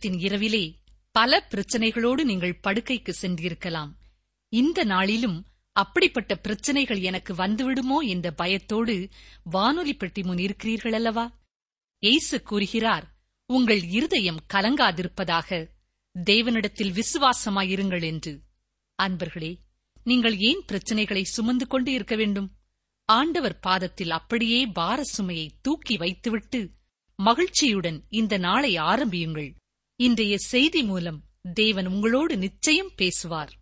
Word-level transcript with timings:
வாரத்தின் 0.00 0.26
இரவிலே 0.26 0.66
பல 1.14 1.46
பிரச்சனைகளோடு 1.50 2.22
நீங்கள் 2.24 2.60
படுக்கைக்கு 2.62 3.12
சென்றிருக்கலாம். 3.22 3.90
இந்த 4.48 4.84
நாளிலும் 4.84 5.44
அப்படிப்பட்ட 5.76 6.36
பிரச்சனைகள் 6.36 7.00
எனக்கு 7.00 7.34
வந்துவிடுமோ 7.34 7.98
என்ற 8.06 8.30
பயத்தோடு 8.30 9.08
வானொலி 9.44 9.94
பெட்டி 9.94 10.22
முன் 10.22 10.38
இருக்கிறீர்கள் 10.38 10.92
அல்லவா 10.92 11.26
எய்சு 12.02 12.40
கூறுகிறார் 12.44 13.06
உங்கள் 13.50 13.82
இருதயம் 13.90 14.40
கலங்காதிருப்பதாக. 14.54 15.68
தேவனிடத்தில் 16.14 16.94
விசுவாசமாயிருங்கள் 16.94 18.02
என்று. 18.02 18.34
அன்பர்களே 19.02 19.52
நீங்கள் 20.04 20.36
ஏன் 20.38 20.64
பிரச்சனைகளை 20.72 21.22
சுமந்து 21.22 21.66
கொண்டு 21.66 21.92
இருக்க 21.92 22.16
வேண்டும்? 22.16 22.50
ஆண்டவர் 23.08 23.58
பாதத்தில் 23.58 24.10
அப்படியே 24.10 24.66
பார 24.66 25.00
சுமையை 25.04 25.48
தூக்கி 25.62 25.96
வைத்துவிட்டு 25.96 26.70
மகிழ்ச்சியுடன் 27.18 28.04
இந்த 28.08 28.34
நாளை 28.38 28.76
ஆரம்பியுங்கள். 28.92 29.58
இன்றைய 30.00 30.38
செய்தி 30.38 30.82
மூலம் 30.82 31.22
தேவன் 31.54 31.86
உங்களோடு 31.86 32.36
நிச்சயம் 32.36 32.90
பேசுவார். 32.96 33.52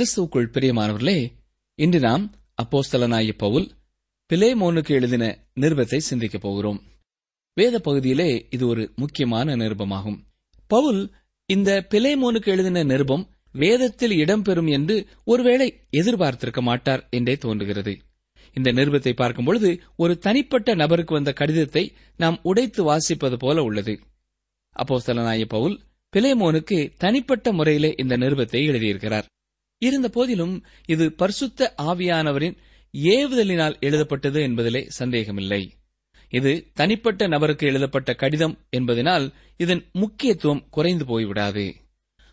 கிறிஸ்துவுக்குள் 0.00 0.50
பிரியமானவர்களே 0.52 1.32
இன்று 1.74 2.00
நாம் 2.00 2.34
அப்போஸ்தலனாய 2.62 3.32
பவுல் 3.36 3.70
பிலேமோனுக்கு 4.28 4.88
எழுதின 4.88 5.48
நிருபத்தை 5.60 5.96
சிந்திக்கப் 5.96 6.40
போகிறோம். 6.40 6.82
வேத 7.54 7.78
பகுதியிலே 7.78 8.46
இது 8.50 8.66
ஒரு 8.66 8.92
முக்கியமான 8.96 9.56
நிருபமாகும். 9.56 10.18
பவுல் 10.66 11.12
இந்த 11.46 11.86
பிலேமோனுக்கு 11.90 12.46
எழுதின 12.46 12.82
நிருபம் 12.82 13.28
வேதத்தில் 13.52 14.10
இடம்பெறும் 14.10 14.70
என்று 14.70 15.06
ஒருவேளை 15.24 15.80
எதிர்பார்த்திருக்க 15.90 16.60
மாட்டார் 16.60 17.06
என்றே 17.10 17.36
தோன்றுகிறது. 17.36 17.98
இந்த 18.54 18.72
நிருபத்தை 18.72 19.12
பார்க்கும்பொழுது 19.12 19.80
ஒரு 19.96 20.18
தனிப்பட்ட 20.18 20.74
நபருக்கு 20.74 21.14
வந்த 21.14 21.32
கடிதத்தை 21.32 21.92
நாம் 22.16 22.40
உடைத்து 22.42 22.94
வாசிப்பது 22.94 23.34
போல 23.38 23.62
உள்ளது. 23.62 24.00
அப்போ 24.70 25.00
பவுல் 25.48 25.80
பிலேமோனுக்கு 26.16 26.90
தனிப்பட்ட 26.98 27.52
முறையிலே 27.52 27.94
இந்த 27.96 28.16
நிருபத்தை 28.16 28.62
எழுதியிருக்கிறார். 28.68 29.24
இருந்த 29.82 30.08
போதிலும் 30.08 30.64
இது 30.86 31.12
பரிசுத்த 31.12 31.74
ஆவியானவரின் 31.82 32.56
ஏவுதலினால் 32.92 33.80
எழுதப்பட்டது 33.80 34.40
என்பதிலே 34.40 34.82
சந்தேகமில்லை. 34.86 35.72
இது 36.28 36.70
தனிப்பட்ட 36.74 37.26
நபருக்கு 37.26 37.66
எழுதப்பட்ட 37.66 38.14
கடிதம் 38.14 38.58
என்பதனால் 38.70 39.32
இதன் 39.56 39.84
முக்கியத்துவம் 39.92 40.66
குறைந்து 40.70 41.04
போய்விடாது. 41.04 41.74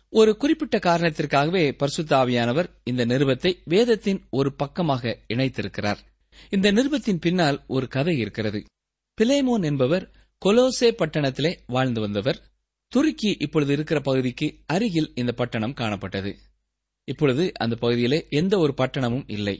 ஒரு 0.08 0.36
குறிப்பிட்ட 0.36 0.78
காரணத்திற்காகவே 0.78 1.72
பரிசுத்த 1.72 2.16
ஆவியானவர் 2.16 2.68
இந்த 2.84 3.06
நிருபத்தை 3.06 3.54
வேதத்தின் 3.64 4.20
ஒரு 4.30 4.54
பக்கமாக 4.54 5.18
இணைத்திருக்கிறார். 5.28 5.98
இந்த 6.50 6.72
நிருபத்தின் 6.72 7.20
பின்னால் 7.20 7.64
ஒரு 7.66 7.88
கதை 7.88 8.18
இருக்கிறது. 8.18 8.64
பிலேமோன் 9.20 9.64
என்பவர் 9.64 10.10
கொலோசே 10.44 10.90
பட்டணத்திலே 10.90 11.54
வாழ்ந்து 11.66 12.00
வந்தவர். 12.00 12.40
துருக்கி 12.88 13.36
இப்பொழுது 13.38 13.72
இருக்கிற 13.72 14.00
பகுதிக்கு 14.00 14.54
அருகில் 14.66 15.12
இந்த 15.14 15.32
பட்டணம் 15.32 15.74
காணப்பட்டது. 15.74 16.36
இப்பொழுது 17.08 17.44
அந்த 17.54 17.74
பகுதியிலே 17.76 18.18
எந்த 18.30 18.54
ஒரு 18.58 18.72
பட்டணமும் 18.76 19.26
இல்லை. 19.26 19.56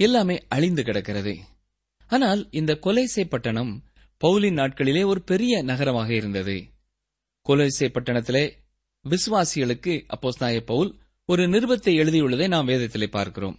எல்லாமே 0.00 0.36
அழிந்து 0.48 0.82
கிடக்கிறது. 0.82 1.34
ஆனால் 2.08 2.40
இந்த 2.50 2.72
கொலைசே 2.82 3.24
பட்டணம் 3.28 3.72
பவுலின் 4.20 4.58
நாட்களிலே 4.60 5.02
ஒரு 5.04 5.20
பெரிய 5.22 5.62
நகரமாக 5.62 6.10
இருந்தது. 6.14 6.56
கொலைசே 7.46 7.86
பட்டணத்திலே 7.88 8.44
விசுவாசிகளுக்கு 9.04 9.94
அப்போஸ்தாய 10.06 10.60
பவுல் 10.60 10.90
ஒரு 11.24 11.42
நிருபத்தை 11.46 11.92
எழுதியுள்ளதை 12.02 12.48
நாம் 12.48 12.68
வேதத்திலே 12.68 13.06
பார்க்கிறோம். 13.06 13.56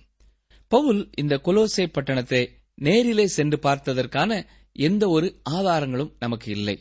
பவுல் 0.68 1.02
இந்த 1.18 1.36
கொலோசே 1.46 1.86
பட்டணத்தை 1.88 2.42
நேரிலே 2.76 3.28
சென்று 3.28 3.58
பார்த்ததற்கான 3.64 4.32
எந்த 4.74 5.04
ஒரு 5.08 5.28
ஆதாரங்களும் 5.50 6.16
நமக்கு 6.20 6.48
இல்லை. 6.52 6.78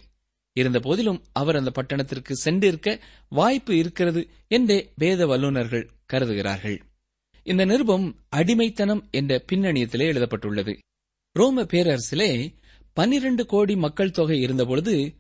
இருந்த 0.53 0.81
போதிலும் 0.81 1.25
அவர் 1.33 1.57
அந்த 1.57 1.71
பட்டணத்திற்கு 1.71 2.33
சென்றிருக்க 2.45 3.01
வாய்ப்பு 3.29 3.77
இருக்கிறது 3.77 4.29
என்றே 4.49 4.93
வேத 4.97 5.27
வல்லுநர்கள் 5.27 5.91
கருதுகிறார்கள். 6.13 6.83
இந்த 7.43 7.65
நிருபம் 7.65 8.21
அடிமைத்தனம் 8.29 9.09
என்ற 9.11 9.45
பின்னணியத்திலே 9.53 9.99
எழுதப்பட்டுள்ளது. 9.99 10.79
ரோம 11.33 11.63
பேரரசிலே 11.63 12.55
பன்னிரண்டு 12.93 13.47
கோடி 13.47 13.77
மக்கள் 13.77 14.11
தொகை 14.11 14.41
இருந்தபொழுது 14.41 15.15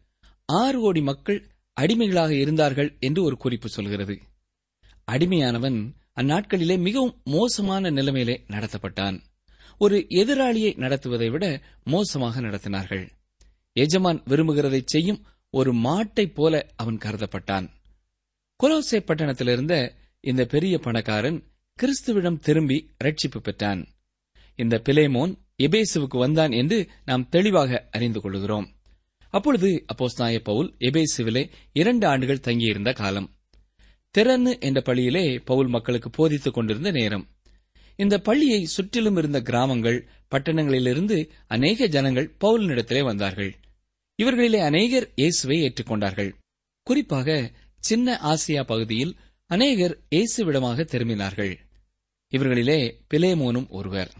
ஆறு 0.45 0.81
கோடி 0.81 1.01
மக்கள் 1.01 1.51
அடிமைகளாக 1.73 2.35
இருந்தார்கள் 2.35 2.97
என்று 3.01 3.23
ஒரு 3.23 3.37
குறிப்பு 3.37 3.69
சொல்கிறது. 3.69 4.19
அடிமையானவன் 5.13 5.95
அந்நாட்களிலே 6.17 6.79
மிகவும் 6.79 7.21
மோசமான 7.25 7.91
நிலைமையிலே 7.91 8.45
நடத்தப்பட்டான். 8.49 9.21
ஒரு 9.79 10.07
எதிராளியை 10.09 10.77
நடத்துவதை 10.77 11.31
விட 11.31 11.63
மோசமாக 11.85 12.41
நடத்தினார்கள். 12.41 13.09
எஜமான் 13.81 14.23
விரும்புகிறதை 14.23 14.83
செய்யும் 14.85 15.25
ஒரு 15.51 15.73
மாட்டைப் 15.73 16.35
போல 16.35 16.67
அவன் 16.77 16.97
கருதப்பட்டான். 16.97 17.69
கொலோசே 18.63 19.01
பட்டணத்திலிருந்த 19.01 19.95
இந்த 20.21 20.45
பெரிய 20.45 20.79
பணக்காரன் 20.79 21.45
கிறிஸ்துவிடம் 21.75 22.39
திரும்பி 22.39 22.91
ரட்சிப்பு 23.05 23.39
பெற்றான். 23.43 23.89
இந்த 24.55 24.83
பிலேமோன் 24.85 25.39
எபேசுவுக்கு 25.63 26.19
வந்தான் 26.19 26.51
என்று 26.51 26.89
நாம் 27.05 27.29
தெளிவாக 27.29 27.89
அறிந்து 27.91 28.21
கொள்கிறோம். 28.21 28.75
அப்பொழுது 29.31 29.85
அப்போஸ்தாய 29.87 30.41
பவுல் 30.41 30.75
எபேசுவிலே 30.79 31.51
இரண்டு 31.73 32.07
ஆண்டுகள் 32.07 32.41
தங்கியிருந்த 32.41 32.93
காலம். 32.93 33.35
திறன்னு 34.19 34.61
என்ற 34.61 34.81
பள்ளியிலே 34.81 35.39
பவுல் 35.39 35.69
மக்களுக்கு 35.69 36.11
போதித்துக் 36.11 36.55
கொண்டிருந்த 36.55 36.91
நேரம். 36.91 37.29
இந்த 37.97 38.19
பள்ளியை 38.19 38.65
சுற்றிலும் 38.65 39.17
இருந்த 39.17 39.41
கிராமங்கள் 39.41 40.09
பட்டணங்களிலிருந்து 40.31 41.29
அநேக 41.47 41.87
ஜனங்கள் 41.87 42.37
பவுலினிடத்திலே 42.41 43.05
வந்தார்கள். 43.05 43.60
இவர்களிலே 44.21 44.59
அநேகர் 44.59 45.13
இயேசுவை 45.15 45.61
ஏற்றுக்கொண்டார்கள். 45.63 46.33
குறிப்பாக 46.83 47.53
சின்ன 47.79 48.21
ஆசியா 48.23 48.63
பகுதியில் 48.63 49.17
அநேகர் 49.47 49.99
இயேசுவிடமாக 50.11 50.83
திரும்பினார்கள். 50.83 51.57
இவர்களிலே 52.31 52.95
பிலேமோனும் 53.15 53.69
ஒருவர். 53.69 54.13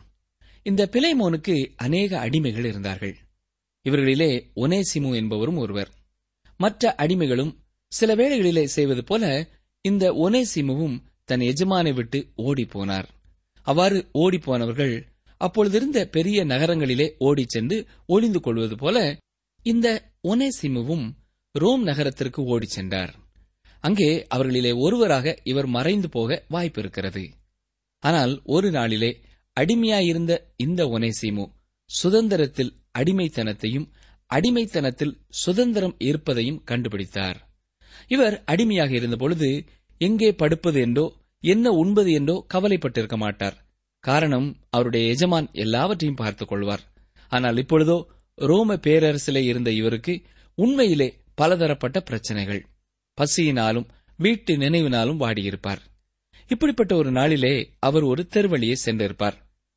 இந்த 0.63 0.89
பிலேமோனுக்கு 0.93 1.73
அநேக 1.77 2.29
அடிமைகள் 2.29 2.65
இருந்தார்கள். 2.65 3.17
இவர்களிலே 3.85 4.51
ஒனேசிமு 4.57 5.15
என்பவரும் 5.15 5.57
ஒருவர். 5.57 5.91
மற்ற 6.57 6.95
அடிமைகளும் 6.99 7.57
சில 7.87 8.15
வேளைகளிலே 8.15 8.65
செய்வது 8.65 9.05
போல 9.05 9.49
இந்த 9.81 10.13
ஒனேசிமுவும் 10.13 11.03
தன் 11.25 11.41
எஜமானை 11.41 11.95
விட்டு 11.95 12.33
ஓடிப்போனார். 12.37 13.09
அவ்வாறு 13.63 14.11
ஓடிப்போனவர்கள் 14.15 15.07
அப்பொழுதிருந்த 15.41 16.05
பெரிய 16.05 16.45
நகரங்களிலே 16.45 17.15
ஓடிச் 17.19 17.49
சென்று 17.49 17.87
ஒளிந்து 18.07 18.41
கொள்வது 18.41 18.77
போல 18.77 19.19
இந்த 19.63 20.13
ஒனேசிமுவும் 20.23 21.07
ரோம் 21.55 21.83
நகரத்திற்கு 21.83 22.43
ஓடிச் 22.45 22.69
சென்றார். 22.69 23.15
அங்கே 23.81 24.27
அவர்களிலே 24.35 24.73
ஒருவராக 24.77 25.41
இவர் 25.45 25.67
மறைந்து 25.67 26.09
போக 26.09 26.45
வாய்ப்பு 26.49 26.81
இருக்கிறது 26.81 27.25
ஆனால் 27.99 28.41
ஒரு 28.45 28.71
நாளிலே 28.71 29.21
அடிமையாயிருந்த 29.61 30.33
இந்த 30.57 30.85
ஒனேசிமு 30.85 31.45
சுதந்திரத்தில் 31.91 32.73
அடிமைத்தனத்தையும் 32.99 33.87
அடிமைத்தனத்தில் 34.27 35.15
சுதந்திரம் 35.29 35.95
இருப்பதையும் 35.99 36.63
கண்டுபிடித்தார். 36.71 37.39
இவர் 38.09 38.45
அடிமையாக 38.45 38.95
இருந்தபொழுது 38.95 39.67
எங்கே 39.99 40.31
படுப்பது 40.33 40.81
என்றோ 40.81 41.07
என்ன 41.41 41.71
உண்பது 41.71 42.13
என்றோ 42.13 42.47
கவலைப்பட்டிருக்க 42.55 43.17
மாட்டார். 43.17 43.57
காரணம் 44.05 44.49
அவருடைய 44.71 45.09
எஜமான் 45.09 45.49
எல்லாவற்றையும் 45.53 46.17
பார்த்துக் 46.17 46.49
கொள்வார். 46.49 46.81
ஆனால் 47.29 47.57
இப்பொழுதோ 47.57 48.07
ரோம 48.47 48.75
பேரரசிலே 48.75 49.43
இருந்த 49.43 49.71
இவருக்கு 49.71 50.23
உண்மையிலே 50.55 51.21
பலதரப்பட்ட 51.35 52.01
பிரச்சனைகள். 52.01 52.67
பசியினாலும் 53.19 53.87
வீட்டு 54.17 54.57
நினைவினாலும் 54.57 55.21
வாடியிருப்பார். 55.21 55.79
இப்படிப்பட்ட 56.49 56.97
ஒரு 56.97 57.11
நாளிலே 57.11 57.73
அவர் 57.79 58.03
ஒரு 58.03 58.27
தெருவழியை 58.35 58.75
சென்றிருப்பார். 58.85 59.35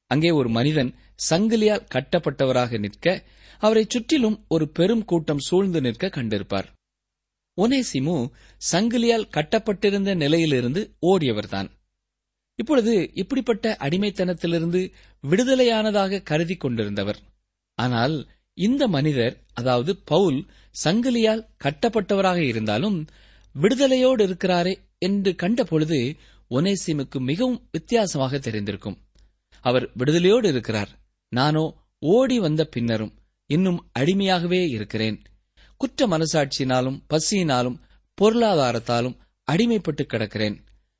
அங்கே 0.07 0.29
ஒரு 0.29 0.49
மனிதன் 0.49 0.95
சங்கிலியால் 1.29 1.87
கட்டப்பட்டவராக 1.93 2.79
நிற்க 2.79 3.23
அவரை 3.59 3.85
சுற்றிலும் 3.89 4.45
ஒரு 4.47 4.69
பெரும் 4.69 5.05
கூட்டம் 5.05 5.39
சூழ்ந்து 5.39 5.81
நிற்க 5.81 6.07
கண்டிருப்பார். 6.07 6.65
ஒனேசிமு 7.57 8.31
சங்கிலியால் 8.71 9.29
கட்டப்பட்டிருந்த 9.29 10.15
நிலையிலிருந்து 10.15 10.95
ஓடியவர்தான். 11.01 11.69
இப்பொழுது 12.55 13.11
இப்படிப்பட்ட 13.13 13.77
அடிமைத்தனத்திலிருந்து 13.79 14.91
விடுதலையானதாக 15.29 16.23
கருதி 16.23 16.57
கொண்டிருந்தவர். 16.57 17.19
ஆனால் 17.75 18.29
இந்த 18.53 18.87
மனிதர் 18.87 19.35
அதாவது 19.53 19.97
பவுல் 19.97 20.49
சங்கிலியால் 20.83 21.47
கட்டப்பட்டவராக 21.63 22.35
இருந்தாலும் 22.35 23.07
விடுதலையோடு 23.55 24.21
இருக்கிறாரே 24.21 24.73
என்று 24.97 25.31
கண்டபொழுது 25.31 26.15
ஒனேசிமுக்கு 26.49 27.19
மிகவும் 27.19 27.67
வித்தியாசமாக 27.71 28.37
தெரிந்திருக்கும். 28.37 28.97
அவர் 29.61 29.91
விடுதலையோடு 29.97 30.45
இருக்கிறார். 30.45 30.91
நானோ 31.29 31.65
ஓடி 31.99 32.39
வந்த 32.39 32.65
பின்னரும் 32.65 33.13
இன்னும் 33.45 33.91
அடிமையாகவே 33.99 34.61
இருக்கிறேன். 34.69 35.21
குற்ற 35.77 36.07
மனசாட்சியினாலும் 36.07 37.01
பசியினாலும் 37.09 37.77
பொருளாதாரத்தாலும் 38.21 39.17
அடிமைப்பட்டு 39.51 40.03
கிடக்கிறேன். 40.07 40.57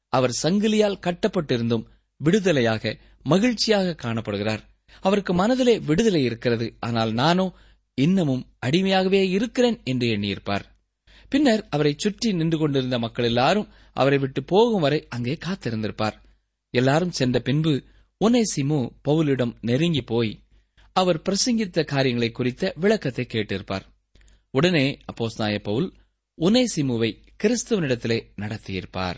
அவர் 0.10 0.38
சங்கிலியால் 0.44 1.02
கட்டப்பட்டிருந்தும் 1.02 1.86
விடுதலையாக 2.22 3.00
மகிழ்ச்சியாக 3.24 3.96
காணப்படுகிறார். 4.02 4.64
அவருக்கு 5.00 5.34
மனதிலே 5.34 5.80
விடுதலை 5.80 6.24
இருக்கிறது. 6.24 6.68
ஆனால் 6.80 7.12
நானோ 7.12 7.46
இன்னமும் 7.98 8.46
அடிமையாகவே 8.66 9.22
இருக்கிறேன் 9.30 9.80
என்று 9.84 10.08
எண்ணியிருப்பார். 10.08 10.66
பின்னர் 11.30 11.68
அவரை 11.70 11.94
சுற்றி 11.98 12.34
நின்று 12.34 12.58
கொண்டிருந்த 12.58 13.00
மக்கள் 13.00 13.26
எல்லாரும் 13.26 13.70
அவரை 13.96 14.18
விட்டு 14.18 14.44
போகும் 14.44 14.82
வரை 14.82 15.08
அங்கே 15.10 15.38
காத்திருந்திருப்பார். 15.46 16.18
எல்லாரும் 16.70 17.12
சென்ற 17.12 17.40
பின்பு 17.40 17.74
ஒனேசிமு 18.22 18.80
பவுலிடம் 19.08 19.54
நெருங்கி 19.62 20.02
போய் 20.02 20.32
அவர் 20.96 21.22
பிரசங்கித்த 21.22 21.84
காரியங்களை 21.84 22.32
குறித்த 22.32 22.74
விளக்கத்தை 22.76 23.28
கேட்டிருப்பார். 23.30 23.86
உடனே 24.50 25.00
அப்போஸ்நாய 25.12 25.60
பவுல் 25.60 25.88
உனேசிமுவை 26.38 27.10
கிறிஸ்துவனிடத்திலே 27.44 28.20
நடத்தியிருப்பார். 28.36 29.18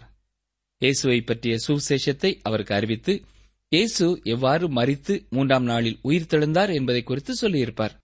இயேசுவை 0.82 1.22
பற்றிய 1.22 1.56
சுவிசேஷத்தை 1.68 2.32
அவருக்கு 2.42 2.74
அறிவித்து 2.76 3.14
இயேசு 3.70 4.20
எவ்வாறு 4.24 4.74
மறித்து 4.74 5.30
மூன்றாம் 5.30 5.64
நாளில் 5.64 6.00
உயிர்த்தெழுந்தார் 6.04 6.74
என்பதை 6.74 7.04
குறித்து 7.04 7.36
சொல்லியிருப்பார். 7.36 8.00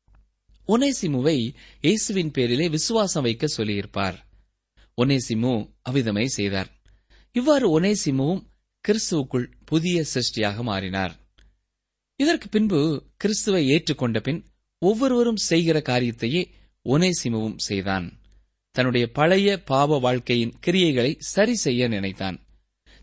ஒனேசிமுவை 0.68 1.56
இயேசுவின் 1.81 2.31
பேரிலே 2.31 2.69
விசுவாசம் 2.69 3.24
வைக்க 3.24 3.48
சொல்லியிருப்பார். 3.48 4.28
ஒனேசிமு 4.98 5.74
அவ்விதமே 5.81 6.28
செய்தார். 6.28 6.69
இவ்வாறு 7.31 7.80
ஒனேசிமுவும் 7.80 8.42
கிறிஸ்துவுக்குள் 8.88 9.48
புதிய 9.66 10.06
சிருஷ்டியாக 10.13 10.63
மாறினார். 10.63 11.13
இதற்கு 12.16 12.48
பின்பு 12.48 13.04
கிறிஸ்துவை 13.18 13.68
ஏற்றுக்கொண்ட 13.68 14.19
பின் 14.19 14.46
ஒவ்வொருவரும் 14.78 15.36
செய்கிற 15.36 15.80
காரியத்தையே 15.80 16.52
ஒனேசிமுவும் 16.86 17.58
செய்தான். 17.58 18.19
தன்னுடைய 18.72 19.12
பழைய 19.12 19.63
பாவ 19.63 19.98
வாழ்க்கையின் 19.98 20.54
கிரியைகளை 20.66 21.16
சரி 21.18 21.56
செய்ய 21.56 21.88
நினைத்தான். 21.88 22.40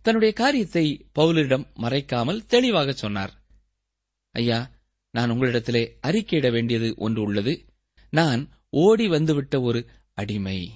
தன்னுடைய 0.09 0.35
காரியத்தை 0.35 1.07
பவுலரிடம் 1.19 1.67
மறைக்காமல் 1.81 2.47
தெளிவாக 2.47 2.93
சொன்னார். 2.93 3.43
ஐயா 4.31 4.71
நான் 5.11 5.31
உங்களிடத்திலே 5.31 5.99
அறிக்கையிட 6.07 6.51
வேண்டியது 6.51 6.95
ஒன்று 6.97 7.23
உள்ளது. 7.23 7.65
நான் 8.11 8.49
ஓடி 8.71 9.09
வந்துவிட்ட 9.09 9.61
ஒரு 9.61 9.87
அடிமை. 10.15 10.71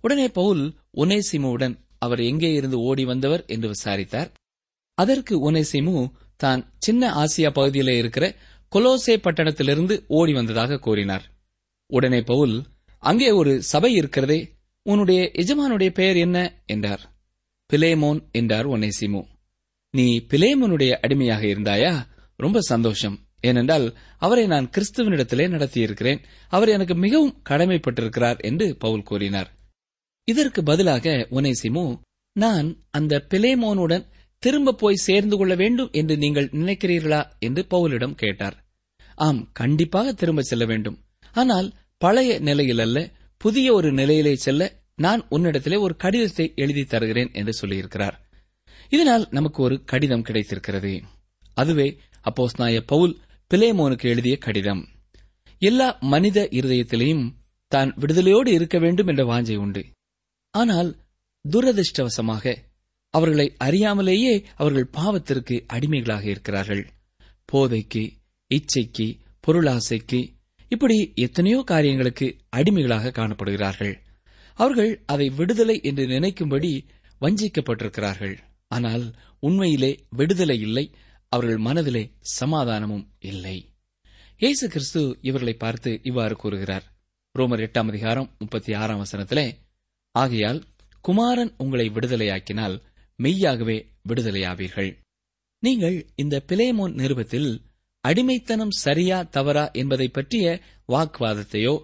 உடனே 0.00 0.28
பவுல் 0.28 0.74
ஒனேசிமுவுடன் 0.96 1.78
அவர் 1.98 2.20
எங்கே 2.20 2.52
இருந்து 2.52 2.78
ஓடி 2.78 3.04
வந்தவர்? 3.04 3.44
என்று 3.46 3.68
விசாரித்தார். 3.68 4.32
அதற்கு 4.94 5.50
ஒனேசிமு 5.50 6.10
தான் 6.36 6.72
சின்ன 6.78 7.12
ஆசியா 7.12 7.50
பகுதியிலே 7.50 7.98
இருக்கிற 7.98 8.36
கொலோசே 8.72 9.16
பட்டணத்திலிருந்து 9.16 10.04
ஓடி 10.08 10.32
வந்ததாக 10.32 10.78
கூறினார். 10.78 11.30
உடனே 11.86 12.22
பவுல் 12.22 12.64
அங்கே 12.98 13.30
ஒரு 13.30 13.62
சபை 13.62 13.92
இருக்கிறதே 13.92 14.54
உன்னுடைய 14.82 15.30
எஜமானுடைய 15.34 15.88
பெயர் 15.88 16.16
என்ன? 16.16 16.62
என்றார். 16.66 17.19
பிலேமோன் 17.70 18.30
என்றார் 18.30 18.68
ஒனேசிமு. 18.68 19.22
நீ 19.90 20.26
பிலேமோனுடைய 20.28 20.90
அடிமையாக 20.90 21.46
இருந்தாயா? 21.46 22.06
ரொம்ப 22.36 22.60
சந்தோஷம். 22.60 23.18
ஏனென்றால் 23.40 23.96
அவரை 24.18 24.46
நான் 24.46 24.70
கிறிஸ்துவனிடத்திலே 24.76 25.46
நடத்தியிருக்கிறேன். 25.48 26.24
அவர் 26.48 26.68
எனக்கு 26.68 26.94
மிகவும் 26.94 27.42
கடமைப்பட்டிருக்கிறார் 27.48 28.38
என்று 28.38 28.76
பவுல் 28.76 29.02
கூறினார். 29.02 29.54
இதற்கு 30.24 30.62
பதிலாக 30.62 31.26
ஒனேசிமு 31.30 32.00
நான் 32.32 32.82
அந்த 32.90 33.26
பிலேமோனுடன் 33.28 34.06
திரும்ப 34.38 34.72
போய் 34.72 34.94
சேர்ந்து 34.94 35.36
கொள்ள 35.36 35.54
வேண்டும் 35.54 35.88
என்று 35.92 36.16
நீங்கள் 36.16 36.48
நினைக்கிறீர்களா? 36.48 37.30
என்று 37.38 37.66
பவுலிடம் 37.70 38.14
கேட்டார். 38.14 38.66
ஆம் 39.14 39.52
கண்டிப்பாக 39.52 40.12
திரும்ப 40.12 40.42
செல்ல 40.42 40.64
வேண்டும். 40.64 40.98
ஆனால் 41.32 41.72
பழைய 41.96 42.38
நிலையில் 42.38 42.78
அல்ல 42.78 43.10
புதிய 43.36 43.72
ஒரு 43.72 43.92
நிலையிலே 43.92 44.34
செல்ல 44.34 44.79
நான் 45.04 45.20
உன்னிடத்திலே 45.30 45.76
ஒரு 45.78 45.94
கடிதத்தை 45.96 46.46
எழுதி 46.54 46.84
தருகிறேன் 46.84 47.30
என்று 47.32 47.52
சொல்லியிருக்கிறார். 47.60 48.16
இதனால் 48.88 49.24
நமக்கு 49.30 49.62
ஒரு 49.62 49.76
கடிதம் 49.84 50.22
கிடைத்திருக்கிறது. 50.22 50.92
அதுவே 51.54 51.88
அப்போஸ் 52.24 52.56
நாய 52.58 52.80
பவுல் 52.86 53.14
பிலேமோனுக்கு 53.50 54.06
எழுதிய 54.12 54.36
கடிதம். 54.38 54.82
எல்லா 55.62 55.86
மனித 56.12 56.48
இருதயத்திலேயும் 56.50 57.24
தான் 57.72 57.90
விடுதலையோடு 58.00 58.48
இருக்க 58.48 58.78
வேண்டும் 58.78 59.06
என்ற 59.06 59.24
வாஞ்சை 59.24 59.56
உண்டு. 59.56 59.82
ஆனால் 60.54 60.90
துரதிருஷ்டவசமாக 61.44 62.54
அவர்களை 63.14 63.46
அறியாமலேயே 63.64 64.34
அவர்கள் 64.54 64.92
பாவத்திற்கு 64.98 65.56
அடிமைகளாக 65.66 66.24
இருக்கிறார்கள். 66.24 66.82
போதைக்கு 67.48 68.04
இச்சைக்கு 68.50 69.06
பொருளாசைக்கு 69.40 70.20
இப்படி 70.68 70.96
எத்தனையோ 71.14 71.60
காரியங்களுக்கு 71.66 72.26
அடிமைகளாக 72.48 73.12
காணப்படுகிறார்கள். 73.18 73.94
அவர்கள் 74.62 74.92
அதை 75.12 75.26
விடுதலை 75.38 75.76
என்று 75.88 76.04
நினைக்கும்படி 76.14 76.70
வஞ்சிக்கப்பட்டிருக்கிறார்கள். 77.20 78.36
ஆனால் 78.76 79.04
உண்மையிலே 79.46 79.92
விடுதலை 80.18 80.56
இல்லை 80.66 80.84
அவர்கள் 81.32 81.60
மனதிலே 81.66 82.04
சமாதானமும் 82.38 83.04
இல்லை. 83.30 83.56
இயேசு 84.40 84.66
கிறிஸ்து 84.68 85.02
இவர்களை 85.28 85.54
பார்த்து 85.54 85.90
இவ்வாறு 86.08 86.34
கூறுகிறார். 86.36 86.84
ரோமர் 87.34 87.62
எட்டாம் 87.66 87.90
அதிகாரம் 87.92 88.28
முப்பத்தி 88.38 88.72
ஆறாம் 88.74 89.02
வசனத்திலே 89.04 89.46
ஆகையால் 90.14 90.60
குமாரன் 91.04 91.52
உங்களை 91.62 91.86
விடுதலையாக்கினால் 91.96 92.76
மெய்யாகவே 93.18 93.76
விடுதலையாவீர்கள். 94.08 94.90
நீங்கள் 95.62 95.98
இந்த 96.22 96.36
பிலேமோன் 96.50 96.94
நிருபத்தில் 97.00 97.50
அடிமைத்தனம் 98.04 98.74
சரியா 98.84 99.18
தவறா 99.36 99.64
என்பதை 99.80 100.08
பற்றிய 100.10 100.46
வாக்குவாதத்தையோ 100.88 101.74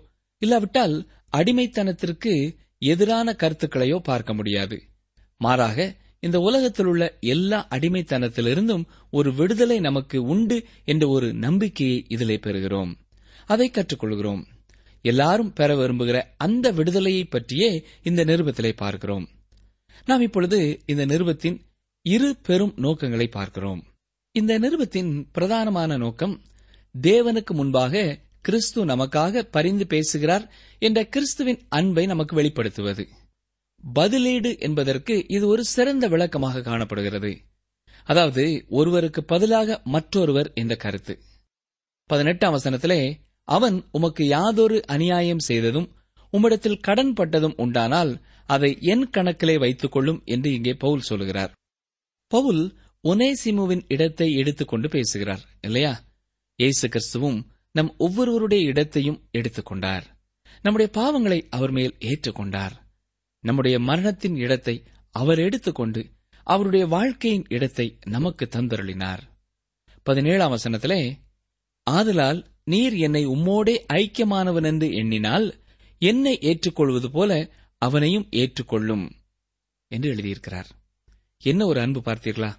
இல்லாவிட்டால் 0.43 0.97
அடிமைத்தனத்திற்கு 1.33 2.33
எதிரான 2.79 3.37
கருத்துக்களையோ 3.39 3.99
பார்க்க 3.99 4.35
முடியாது. 4.35 4.83
மாறாக 5.37 5.95
இந்த 6.21 6.39
உலகத்தில் 6.41 6.87
உள்ள 6.87 7.17
எல்லா 7.21 7.67
அடிமைத்தனத்திலிருந்தும் 7.71 8.85
ஒரு 9.11 9.35
விடுதலை 9.35 9.81
நமக்கு 9.81 10.23
உண்டு 10.23 10.67
என்ற 10.85 11.09
ஒரு 11.09 11.35
நம்பிக்கையை 11.35 12.05
இதிலே 12.09 12.37
பெறுகிறோம். 12.37 12.95
அதை 13.47 13.71
கற்றுக்கொள்கிறோம். 13.71 14.43
எல்லாரும் 15.03 15.53
பெற 15.53 15.75
விரும்புகிற 15.75 16.23
அந்த 16.37 16.73
விடுதலையை 16.73 17.25
பற்றியே 17.25 17.85
இந்த 18.03 18.25
நிருபத்திலே 18.25 18.73
பார்க்கிறோம். 18.77 19.29
நாம் 20.05 20.21
இப்பொழுது 20.21 20.81
இந்த 20.87 21.07
நிருபத்தின் 21.07 21.61
இரு 22.03 22.37
பெரும் 22.43 22.75
நோக்கங்களை 22.77 23.27
பார்க்கிறோம். 23.27 23.85
இந்த 24.33 24.59
நிருபத்தின் 24.59 25.25
பிரதானமான 25.39 25.97
நோக்கம் 25.97 26.41
தேவனுக்கு 27.03 27.53
முன்பாக 27.53 28.19
கிறிஸ்து 28.47 28.81
நமக்காக 28.87 29.43
பரிந்து 29.57 29.85
பேசுகிறார் 29.93 30.45
என்ற 30.83 30.99
கிறிஸ்துவின் 31.15 31.61
அன்பை 31.79 32.05
நமக்கு 32.07 32.35
வெளிப்படுத்துவது. 32.41 33.05
பதிலீடு 33.95 34.51
என்பதற்கு 34.59 35.15
இது 35.37 35.45
ஒரு 35.47 35.63
சிறந்த 35.75 36.05
விளக்கமாக 36.09 36.63
காணப்படுகிறது. 36.69 37.33
அதாவது 38.07 38.45
ஒருவருக்கு 38.79 39.21
பதிலாக 39.25 39.79
மற்றொருவர் 39.95 40.51
என்ற 40.55 40.75
கருத்து. 40.77 41.15
பதினெட்டாம் 42.11 42.55
வசனத்திலே 42.57 43.01
அவன் 43.49 43.77
உமக்கு 43.91 44.25
யாதொரு 44.27 44.77
அநியாயம் 44.95 45.43
செய்ததும் 45.49 45.89
உம்மிடத்தில் 46.33 46.83
கடன் 46.87 47.13
பட்டதும் 47.13 47.57
உண்டானால் 47.65 48.13
அதை 48.49 48.71
என் 48.93 49.05
கணக்கிலே 49.11 49.57
வைத்துக் 49.59 49.95
கொள்ளும் 49.95 50.21
என்று 50.35 50.49
இங்கே 50.53 50.75
பவுல் 50.85 51.07
சொல்கிறார் 51.11 51.53
பவுல் 52.33 52.63
ஒனேசிமுவின் 53.05 53.85
இடத்தை 53.89 54.29
எடுத்துக்கொண்டு 54.33 54.89
பேசுகிறார் 54.89 55.43
இல்லையா? 55.61 55.93
இயேசு 56.59 56.87
கிறிஸ்துவும் 56.89 57.39
நம் 57.77 57.95
ஒவ்வொருவருடைய 57.99 58.65
இடத்தையும் 58.65 59.29
எடுத்துக்கொண்டார். 59.33 60.03
நம்முடைய 60.63 60.93
பாவங்களை 60.95 61.47
அவர் 61.51 61.71
மேல் 61.71 61.97
ஏற்றுக்கொண்டார். 62.01 62.71
நம்முடைய 63.41 63.79
மரணத்தின் 63.79 64.37
இடத்தை 64.37 64.83
அவர் 65.11 65.39
எடுத்துக்கொண்டு 65.39 66.01
அவருடைய 66.43 66.87
வாழ்க்கையின் 66.87 67.45
இடத்தை 67.49 67.99
நமக்கு 68.07 68.49
தந்தருளினார். 68.57 69.19
பதினேழாம் 70.03 70.53
வசனத்திலே 70.53 71.01
ஆதலால் 71.83 72.41
நீர் 72.65 72.95
என்னை 72.95 73.27
உம்மோடே 73.27 73.77
ஐக்கியமானவன் 73.93 74.65
என்று 74.65 74.93
எண்ணினால் 74.93 75.47
என்னை 75.99 76.39
ஏற்றுக்கொள்வது 76.41 77.11
போல 77.11 77.51
அவனையும் 77.79 78.27
ஏற்றுக்கொள்ளும் 78.31 79.13
என்று 79.89 80.15
எழுதியிருக்கிறார். 80.15 80.71
என்ன 81.39 81.67
ஒரு 81.67 81.81
அன்பு 81.81 82.01
பார்த்தீர்களா? 82.01 82.53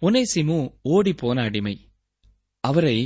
ஒனேசிமு 0.00 0.74
ஓடி 0.82 1.12
போன 1.12 1.42
அடிமை. 1.42 1.90
அவரை 2.60 2.98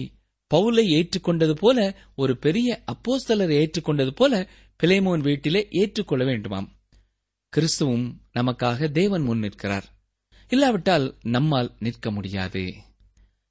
பவுலை 0.50 0.86
ஏற்றுக்கொண்டது 0.98 1.52
போல 1.52 1.96
ஒரு 2.14 2.38
பெரிய 2.38 2.82
அப்போஸ்தலரை 2.92 3.58
ஏற்றுக்கொண்டது 3.60 4.10
போல 4.10 4.48
பிலேமோன் 4.82 5.18
வீட்டிலே 5.18 5.68
ஏற்றுக்கொள்ள 5.70 6.24
வேண்டுமாம். 6.24 6.68
கிறிஸ்துவும் 7.56 8.12
நமக்காக 8.38 8.90
தேவன் 8.90 9.22
முன் 9.22 9.38
நிற்கிறார். 9.38 9.84
இல்லாவிட்டால் 10.48 11.16
நம்மால் 11.22 11.76
நிற்க 11.78 12.10
முடியாது. 12.10 12.74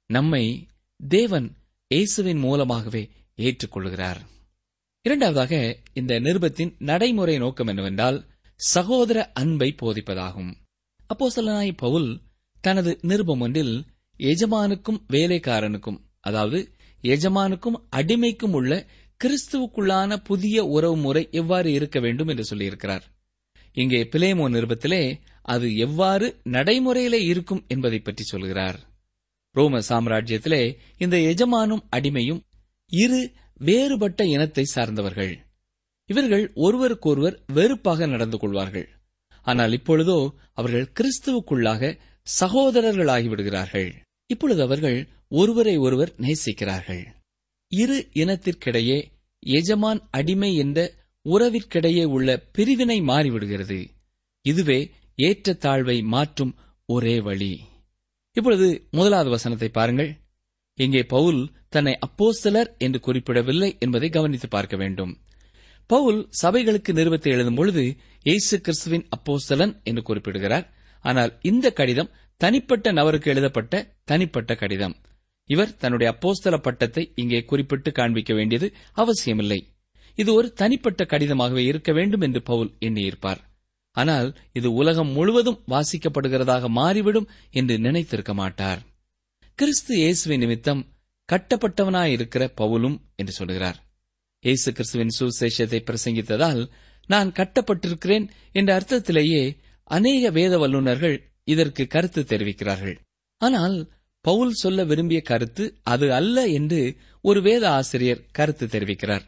நம்மை 0.06 0.68
தேவன் 1.08 1.56
இயேசுவின் 1.86 2.38
மூலமாகவே 2.38 3.10
ஏற்றுக்கொள்கிறார். 3.36 4.20
இரண்டாவதாக 5.02 5.78
இந்த 5.92 6.20
நிருபத்தின் 6.20 6.74
நடைமுறை 6.78 7.38
நோக்கம் 7.38 7.66
என்னவென்றால் 7.66 8.26
சகோதர 8.56 9.30
அன்பை 9.32 9.74
போதிப்பதாகும். 9.82 10.54
அப்போஸ்தலனாய் 11.14 11.72
பவுல் 11.76 12.20
தனது 12.60 12.98
நிருபம் 13.02 13.40
ஒன்றில் 13.40 13.84
எஜமானுக்கும் 14.18 15.02
வேலைக்காரனுக்கும் 15.08 15.98
அதாவது 16.20 16.74
எஜமானுக்கும் 17.02 17.80
அடிமைக்கும் 17.96 18.52
உள்ள 18.52 18.86
கிறிஸ்துவுக்குள்ளான 19.20 20.16
புதிய 20.16 20.64
உறவு 20.66 20.96
முறை 20.96 21.28
எவ்வாறு 21.30 21.72
இருக்க 21.72 22.00
வேண்டும் 22.00 22.28
என்று 22.28 22.44
சொல்லியிருக்கிறார். 22.50 23.02
இங்கே 23.72 24.00
பிலேமோ 24.02 24.46
நிருபத்திலே 24.50 25.20
அது 25.42 25.76
எவ்வாறு 25.76 26.40
நடைமுறையிலே 26.42 27.20
இருக்கும் 27.24 27.64
என்பதை 27.68 27.98
பற்றி 27.98 28.24
சொல்கிறார். 28.24 28.78
ரோம 29.50 29.78
சாம்ராஜ்யத்திலே 29.78 30.76
இந்த 30.98 31.16
எஜமானும் 31.16 31.84
அடிமையும் 31.96 32.40
இரு 32.92 33.32
வேறுபட்ட 33.54 34.24
இனத்தை 34.24 34.64
சார்ந்தவர்கள். 34.64 35.34
இவர்கள் 36.06 36.52
ஒருவருக்கொருவர் 36.54 37.42
வெறுப்பாக 37.52 38.06
நடந்து 38.06 38.38
கொள்வார்கள். 38.38 38.88
ஆனால் 39.42 39.72
இப்பொழுதோ 39.72 40.18
அவர்கள் 40.52 40.92
கிறிஸ்துவுக்குள்ளாக 41.00 41.98
சகோதரர்களாகிவிடுகிறார்கள் 42.40 43.90
இப்பொழுது 44.30 44.60
அவர்கள் 44.62 44.98
ஒருவரை 45.30 45.74
ஒருவர் 45.76 46.12
நேசிக்கிறார்கள். 46.24 47.02
இரு 47.72 47.98
இனத்திற்கிடையே 48.14 48.98
எஜமான் 49.42 50.00
அடிமை 50.10 50.50
என்ற 50.56 50.78
உறவிற்கிடையே 51.26 52.04
உள்ள 52.16 52.28
பிரிவினை 52.52 52.98
மாறிவிடுகிறது. 53.10 53.78
இதுவே 54.44 54.80
ஏற்றத்தாழ்வை 55.18 55.96
மாற்றும் 56.14 56.52
ஒரே 56.88 57.16
வழி. 57.20 57.52
இப்பொழுது 58.36 58.68
முதலாவது 58.90 59.30
வசனத்தை 59.30 59.68
பாருங்கள். 59.68 60.10
இங்கே 60.78 61.02
பவுல் 61.14 61.40
தன்னை 61.68 61.94
அப்போஸ்தலர் 62.06 62.70
என்று 62.78 62.98
குறிப்பிடவில்லை 63.00 63.70
என்பதை 63.78 64.08
கவனித்து 64.08 64.48
பார்க்க 64.48 64.76
வேண்டும். 64.76 65.12
பவுல் 65.90 66.20
சபைகளுக்கு 66.42 66.90
நிறுவத்தை 66.92 67.30
எழுதும் 67.32 67.54
பொழுது 67.54 67.82
இயேசு 68.26 68.56
கிறிஸ்துவின் 68.60 69.06
அப்போஸ்தலன் 69.16 69.74
என்று 69.82 70.02
குறிப்பிடுகிறார். 70.02 70.66
ஆனால் 71.04 71.32
இந்த 71.42 71.66
கடிதம் 71.70 72.10
தனிப்பட்ட 72.40 72.92
நபருக்கு 72.92 73.30
எழுதப்பட்ட 73.30 73.74
தனிப்பட்ட 74.04 74.54
கடிதம். 74.54 74.94
இவர் 75.44 75.76
தன்னுடைய 75.76 76.08
அப்போஸ்தல 76.12 76.56
பட்டத்தை 76.56 77.12
இங்கே 77.14 77.44
குறிப்பிட்டு 77.44 77.92
காண்பிக்க 77.92 78.34
வேண்டியது 78.34 78.74
அவசியமில்லை. 78.92 79.60
இது 80.14 80.34
ஒரு 80.34 80.52
தனிப்பட்ட 80.52 81.04
கடிதமாகவே 81.04 81.58
இருக்க 81.58 81.92
வேண்டும் 81.92 82.20
என்று 82.20 82.42
பவுல் 82.42 82.70
எண்ணியிருப்பார். 82.80 83.40
ஆனால் 83.92 84.36
இது 84.52 84.72
உலகம் 84.72 85.10
முழுவதும் 85.10 85.62
வாசிக்கப்படுகிறதாக 85.66 86.68
மாறிவிடும் 86.68 87.28
என்று 87.50 87.78
நினைத்திருக்க 87.78 88.34
மாட்டார். 88.34 88.80
கிறிஸ்து 89.54 89.94
இயேசுவின் 89.96 90.38
நிமித்தம் 90.38 90.82
கட்டப்பட்டவனாயிருக்கிற 91.28 92.44
பவுலும் 92.56 92.98
என்று 93.16 93.32
சொல்கிறார். 93.32 93.78
இயேசு 94.44 94.72
கிறிஸ்துவின் 94.72 95.16
சுசேஷத்தை 95.18 95.80
பிரசங்கித்ததால் 95.88 96.62
நான் 97.08 97.30
கட்டப்பட்டிருக்கிறேன் 97.32 98.26
என்ற 98.52 98.70
அர்த்தத்திலேயே 98.78 99.42
அநேக 99.84 100.30
வேத 100.30 100.54
வல்லுநர்கள் 100.58 101.16
இதற்கு 101.44 101.86
கருத்து 101.86 102.22
தெரிவிக்கிறார்கள். 102.22 102.96
ஆனால் 103.36 103.90
பவுல் 104.20 104.52
சொல்ல 104.52 104.84
விரும்பிய 104.84 105.20
கருத்து 105.20 105.74
அது 105.82 106.12
அல்ல 106.12 106.46
என்று 106.46 106.96
ஒரு 107.20 107.42
வேத 107.42 107.70
ஆசிரியர் 107.70 108.26
கருத்து 108.32 108.66
தெரிவிக்கிறார். 108.66 109.22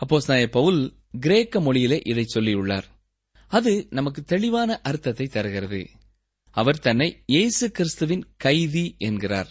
அப்போஸ் 0.00 0.48
பவுல் 0.50 0.92
கிரேக்க 1.20 1.60
மொழியிலே 1.60 2.00
இதை 2.04 2.24
சொல்லியுள்ளார். 2.34 2.84
அது 3.46 3.86
நமக்கு 3.90 4.24
தெளிவான 4.24 4.80
அர்த்தத்தை 4.80 5.26
தருகிறது. 5.26 5.86
அவர் 6.50 6.78
தன்னை 6.78 7.22
இயேசு 7.26 7.70
கிறிஸ்துவின் 7.70 8.24
கைதி 8.36 8.94
என்கிறார். 8.98 9.50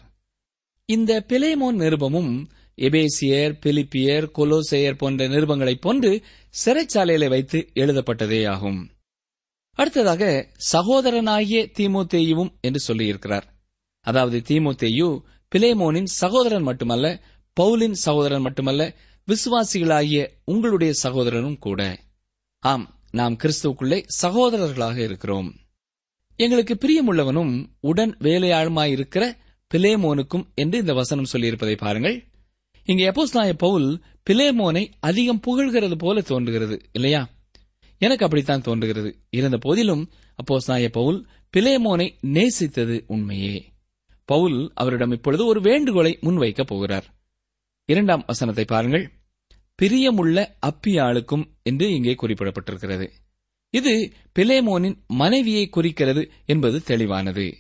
இந்த 0.86 1.26
பிலேமோன் 1.28 1.78
நிருபமும் 1.78 2.46
எபேசியர் 2.78 3.54
பிலிப்பியர் 3.66 4.32
கொலோசேயர் 4.32 4.98
போன்ற 4.98 5.28
நிருபங்களைப் 5.28 5.82
போன்று 5.82 6.24
சிறைச்சாலையில 6.66 7.30
வைத்து 7.30 7.70
எழுதப்பட்டதே 7.74 8.48
ஆகும் 8.50 8.91
அடுத்ததாக 9.82 10.24
சகோதரனாகிய 10.72 11.60
தீமோத்தேயுவும் 11.78 12.52
என்று 12.62 12.80
சொல்லியிருக்கிறார். 12.88 13.44
அதாவது 14.02 14.38
தீமோத்தேயு 14.50 15.10
பிலேமோனின் 15.56 16.10
சகோதரன் 16.22 16.64
மட்டுமல்ல 16.64 17.08
பவுலின் 17.58 17.98
சகோதரன் 18.06 18.42
மட்டுமல்ல 18.42 18.82
விசுவாசிகளாகிய 19.28 20.20
உங்களுடைய 20.46 20.94
சகோதரனும் 20.94 21.60
கூட. 21.60 21.82
ஆம் 22.60 22.86
நாம் 23.12 23.36
கிறிஸ்துவுக்குள்ளே 23.36 24.08
சகோதரர்களாக 24.22 24.98
இருக்கிறோம். 24.98 25.50
எங்களுக்கு 26.36 26.74
பிரியமுள்ளவனும் 26.74 27.54
உடன் 27.80 28.18
வேலையாளுமாயிருக்கிற 28.20 29.24
பிலேமோனுக்கும் 29.72 30.46
என்று 30.56 30.78
இந்த 30.80 30.94
வசனம் 30.94 31.32
சொல்லியிருப்பதை 31.34 31.76
பாருங்கள். 31.78 32.18
இங்கே 32.88 33.10
அப்போஸ்தலனாகிய 33.10 33.54
பவுல் 33.58 33.90
பிலேமோனை 34.30 34.84
அதிகம் 35.00 35.42
புகழ்கிறது 35.48 35.98
போல 35.98 36.22
தோன்றுகிறது 36.22 36.78
இல்லையா? 36.92 37.22
எனக்கு 38.02 38.26
அப்படித்தான் 38.26 38.62
தோன்றுகிறது. 38.62 39.20
இருந்த 39.30 39.58
போதிலும் 39.58 40.10
அப்போஸ்தலனாகிய 40.36 40.90
பவுல் 40.92 41.28
பிலேமோனை 41.58 42.12
நேசித்தது 42.22 43.04
உண்மையே. 43.08 43.74
பவுல் 44.26 44.72
அவரிடம் 44.74 45.12
இப்பொழுது 45.12 45.46
ஒரு 45.46 45.62
வேண்டுகோளை 45.62 46.18
முன்வைக்கப் 46.22 46.64
போகிறார். 46.64 47.06
இரண்டாம் 47.86 48.24
வசனத்தை 48.28 48.66
பாருங்கள். 48.66 49.12
பிரியமுள்ள 49.82 50.48
அப்பியாளுக்கும் 50.66 51.46
என்று 51.64 51.94
இங்கே 51.94 52.16
குறிப்பிடப்பட்டிருக்கிறது. 52.22 53.10
இது 53.70 54.12
பிலேமோனின் 54.40 55.06
மனைவியை 55.08 55.70
குறிக்கிறது 55.70 56.32
என்பது 56.46 56.84
தெளிவானது. 56.84 57.58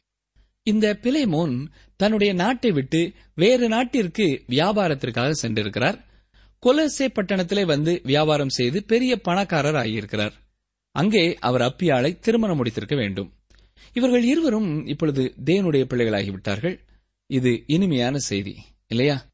இந்த 0.63 0.99
பிலேமோன் 1.01 1.67
தன்னுடைய 1.95 2.33
நாட்டை 2.33 2.71
விட்டு 2.71 3.13
வேறு 3.35 3.67
நாட்டிற்கு 3.67 4.43
வியாபாரத்திற்காக 4.49 5.31
சென்றிருக்கிறார். 5.41 6.09
கொலசே 6.65 7.07
பட்டணத்திலே 7.07 7.65
வந்து 7.65 8.01
வியாபாரம் 8.03 8.49
செய்து 8.49 8.83
பெரிய 8.83 9.21
பணக்காரர் 9.21 9.75
ஆகியிருக்கிறார். 9.75 10.33
அங்கே 10.91 11.37
அவர் 11.39 11.61
அப்பியாளை 11.61 12.19
திருமணம் 12.19 12.63
முடித்திருக்க 12.63 12.95
வேண்டும். 12.95 13.33
இவர்கள் 13.93 14.23
இருவரும் 14.23 14.85
இப்பொழுது 14.85 15.33
தேவனுடைய 15.45 15.83
பிள்ளைகளாகிவிட்டார்கள். 15.89 16.79
இது 17.25 17.63
இனிமையான 17.67 18.17
செய்தி 18.17 18.55
இல்லையா? 18.87 19.29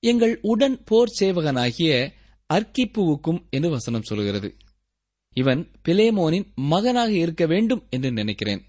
எங்கள் 0.00 0.38
உடன் 0.42 0.84
போர் 0.84 1.16
சேவகனாகிய 1.20 2.12
அர்க்கிப்புவுக்கும் 2.52 3.40
என்று 3.50 3.70
வசனம் 3.70 4.02
சொல்கிறது. 4.02 4.56
இவன் 5.36 5.70
பிலேமோனின் 5.88 6.46
மகனாக 6.54 7.12
இருக்க 7.12 7.46
வேண்டும் 7.46 7.86
என்று 7.90 8.12
நினைக்கிறேன். 8.12 8.62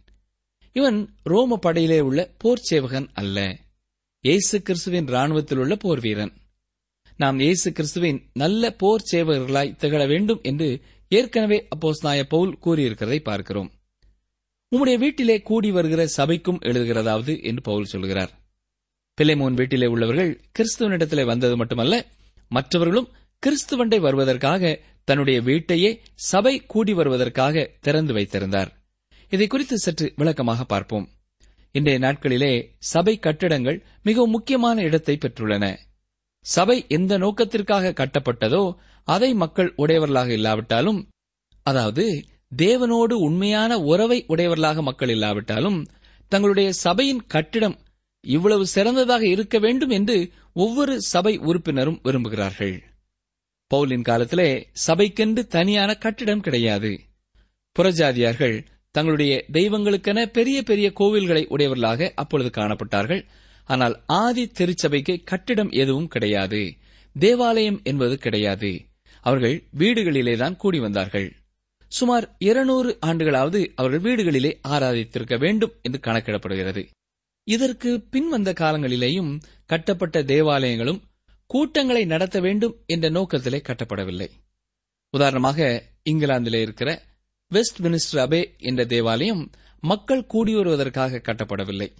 இவன் 0.73 1.15
ரோம 1.23 1.57
படையிலே 1.57 1.99
உள்ள 1.99 2.31
போர் 2.37 2.65
சேவகன் 2.69 3.09
அல்ல. 3.13 3.57
இயேசு 4.19 4.61
கிறிஸ்துவின் 4.61 5.05
ராணுவத்தில் 5.05 5.57
உள்ள 5.57 5.75
போர் 5.75 5.99
வீரன் 5.99 6.33
நாம் 7.17 7.39
இயேசு 7.39 7.71
கிறிஸ்துவின் 7.71 8.19
நல்ல 8.33 8.71
போர் 8.71 9.03
சேவகர்களாய் 9.11 9.75
திகழ 9.75 10.07
வேண்டும் 10.07 10.39
என்று 10.41 10.81
ஏற்கனவே 11.09 11.67
அப்போஸ் 11.75 12.01
நாய 12.01 12.23
பவுல் 12.23 12.57
கூறியிருக்கிறதை 12.65 13.19
பார்க்கிறோம். 13.23 13.69
உம்முடைய 14.71 14.97
வீட்டிலே 14.97 15.41
கூடி 15.41 15.71
வருகிற 15.71 16.05
சபைக்கும் 16.17 16.59
எழுதுகிறதாவது 16.59 17.43
என்று 17.43 17.61
பவுல் 17.61 17.83
சொல்கிறார். 17.83 18.31
பிள்ளைமோன் 19.17 19.53
வீட்டிலே 19.53 19.85
உள்ளவர்கள் 19.85 20.31
கிறிஸ்துவனிடத்திலே 20.59 21.25
வந்தது 21.25 21.57
மட்டுமல்ல 21.57 22.05
மற்றவர்களும் 22.51 23.11
கிறிஸ்துவண்டை 23.43 23.99
வருவதற்காக 23.99 24.79
தன்னுடைய 25.03 25.41
வீட்டையே 25.41 26.01
சபை 26.13 26.65
கூடி 26.65 26.93
வருவதற்காக 26.93 27.69
திறந்து 27.81 28.13
வைத்திருந்தார். 28.13 28.69
இதை 29.29 29.47
குறித்து 29.47 29.77
சற்று 29.77 30.13
விளக்கமாக 30.15 30.63
பார்ப்போம். 30.63 31.09
இன்றைய 31.71 31.99
நாட்களிலே 31.99 32.53
சபை 32.77 33.19
கட்டிடங்கள் 33.19 33.83
மிகவும் 34.03 34.29
முக்கியமான 34.29 34.81
இடத்தை 34.81 35.17
பெற்றுள்ளன. 35.17 35.65
சபை 36.45 36.85
எந்த 36.87 37.17
நோக்கத்திற்காக 37.17 37.93
கட்டப்பட்டதோ 37.93 38.63
அதை 39.07 39.33
மக்கள் 39.33 39.73
உடையவர்களாக 39.75 40.31
இல்லாவிட்டாலும் 40.31 40.99
அதாவது 41.65 42.05
தேவனோடு 42.57 43.15
உண்மையான 43.27 43.77
உறவை 43.83 44.23
உடையவர்களாக 44.27 44.81
மக்கள் 44.81 45.09
இல்லாவிட்டாலும் 45.09 45.79
தங்களுடைய 46.31 46.69
சபையின் 46.73 47.25
கட்டிடம் 47.25 47.77
இவ்வளவு 48.23 48.65
சிறந்ததாக 48.65 49.23
இருக்க 49.27 49.59
வேண்டும் 49.59 49.89
என்று 49.89 50.17
ஒவ்வொரு 50.53 51.01
சபை 51.01 51.37
உறுப்பினரும் 51.37 51.99
விரும்புகிறார்கள். 52.03 52.75
பவுலின் 53.71 54.01
காலத்திலே 54.01 54.49
சபைக்கென்று 54.87 55.41
தனியான 55.47 55.91
கட்டிடம் 55.95 56.41
கிடையாது. 56.41 56.91
புறஜாதியார்கள் 57.75 58.55
தங்களுடைய 58.95 59.33
தெய்வங்களுக்கென 59.51 60.25
பெரிய 60.25 60.57
பெரிய 60.63 60.87
கோவில்களை 60.99 61.43
உடையவர்களாக 61.47 62.11
அப்பொழுது 62.15 62.49
காணப்பட்டார்கள். 62.49 63.23
ஆனால் 63.63 64.03
ஆதி 64.05 64.47
திருச்சபைக்கு 64.47 65.21
கட்டிடம் 65.23 65.69
எதுவும் 65.69 66.07
கிடையாது. 66.07 66.75
தேவாலயம் 67.19 67.79
என்பது 67.83 68.17
கிடையாது. 68.17 68.85
அவர்கள் 69.21 69.63
வீடுகளிலேதான் 69.77 70.55
கூடி 70.55 70.79
வந்தார்கள். 70.79 71.35
சுமார் 71.87 72.35
இருநூறு 72.37 72.97
ஆண்டுகளாவது 73.05 73.71
அவர்கள் 73.75 74.01
வீடுகளிலே 74.01 74.59
ஆராதித்திருக்க 74.67 75.39
வேண்டும் 75.39 75.73
என்று 75.81 75.99
கணக்கிடப்படுகிறது. 75.99 76.87
இதற்கு 77.43 78.01
பின்வந்த 78.11 78.51
காலங்களிலேயும் 78.51 79.41
கட்டப்பட்ட 79.65 80.23
தேவாலயங்களும் 80.23 81.01
கூட்டங்களை 81.45 82.05
நடத்த 82.05 82.39
வேண்டும் 82.39 82.75
என்ற 82.85 83.09
நோக்கத்திலே 83.09 83.61
கட்டப்படவில்லை. 83.67 84.29
உதாரணமாக 85.09 85.83
இங்கிலாந்திலே 86.09 86.61
இருக்கிற 86.61 87.03
வெஸ்ட் 87.47 87.81
மினிஸ்டர் 87.81 88.19
அபே 88.19 88.57
என்ற 88.57 88.85
தேவாலயம் 88.85 89.51
மக்கள் 89.81 90.25
கூடி 90.25 90.55
வருவதற்காக 90.55 91.17
கட்டப்படவில்லை. 91.17 91.91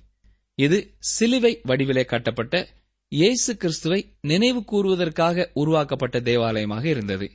இது 0.56 0.78
சிலுவை 1.00 1.62
வடிவிலே 1.64 2.06
கட்டப்பட்ட 2.06 2.56
இயேசு 3.12 3.52
கிறிஸ்துவை 3.58 4.00
நினைவு 4.22 4.60
கூறுவதற்காக 4.72 5.46
உருவாக்கப்பட்ட 5.54 6.20
தேவாலயமாக 6.20 6.86
இருந்தது. 6.86 7.28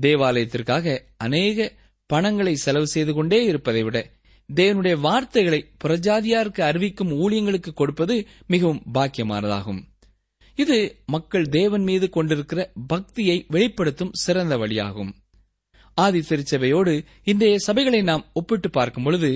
தேவாலயத்திற்காக 0.00 0.96
அநேக 1.16 1.72
பணங்களை 2.06 2.54
செலவு 2.54 2.86
செய்து 2.86 3.12
கொண்டே 3.14 3.44
இருப்பதை 3.44 3.82
விட 3.82 3.98
தேவனுடைய 4.48 5.00
வார்த்தைகளை 5.00 5.60
புறஜாதியாருக்கு 5.84 6.60
அறிவிக்கும் 6.60 7.12
ஊழியங்களுக்கு 7.22 7.72
கொடுப்பது 7.74 8.26
மிகவும் 8.46 8.82
பாக்கியமானதாகும். 8.94 9.80
இது 10.58 10.78
மக்கள் 11.06 11.46
தேவன் 11.48 11.82
மீது 11.82 12.10
கொண்டிருக்கிற 12.10 12.72
பக்தியை 12.86 13.44
வெளிப்படுத்தும் 13.48 14.12
சிறந்த 14.12 14.56
வழியாகும். 14.56 15.12
ஆதி 15.94 16.20
திருச்சபையோடு 16.20 16.92
இன்றைய 17.24 17.56
சபைகளை 17.66 18.02
நாம் 18.02 18.24
ஒப்பிட்டு 18.32 18.70
பார்க்கும் 18.70 19.04
பொழுது 19.04 19.30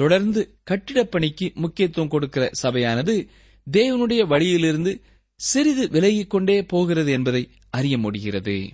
தொடர்ந்து 0.00 0.58
கட்டிடப் 0.62 1.10
பணிக்கு 1.10 1.52
முக்கியத்துவம் 1.54 2.08
கொடுக்கிற 2.08 2.50
சபையானது 2.62 3.28
தேவனுடைய 3.70 4.26
வழியிலிருந்து 4.26 5.02
சிறிது 5.34 5.88
விலகிக் 5.88 6.30
கொண்டே 6.30 6.62
போகிறது 6.62 7.12
என்பதை 7.12 7.50
அறிய 7.70 7.98
முடிகிறது. 7.98 8.70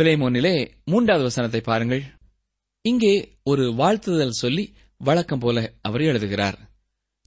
பிளேமோனிலே 0.00 0.70
மூன்றாவது 0.84 1.24
வசனத்தை 1.24 1.60
பாருங்கள். 1.60 2.04
இங்கே 2.80 3.38
ஒரு 3.42 3.72
வாழ்த்துதல் 3.72 4.30
சொல்லி 4.30 4.72
வழக்கம் 4.96 5.38
போல 5.38 5.72
அவர் 5.80 6.00
எழுதுகிறார். 6.00 6.58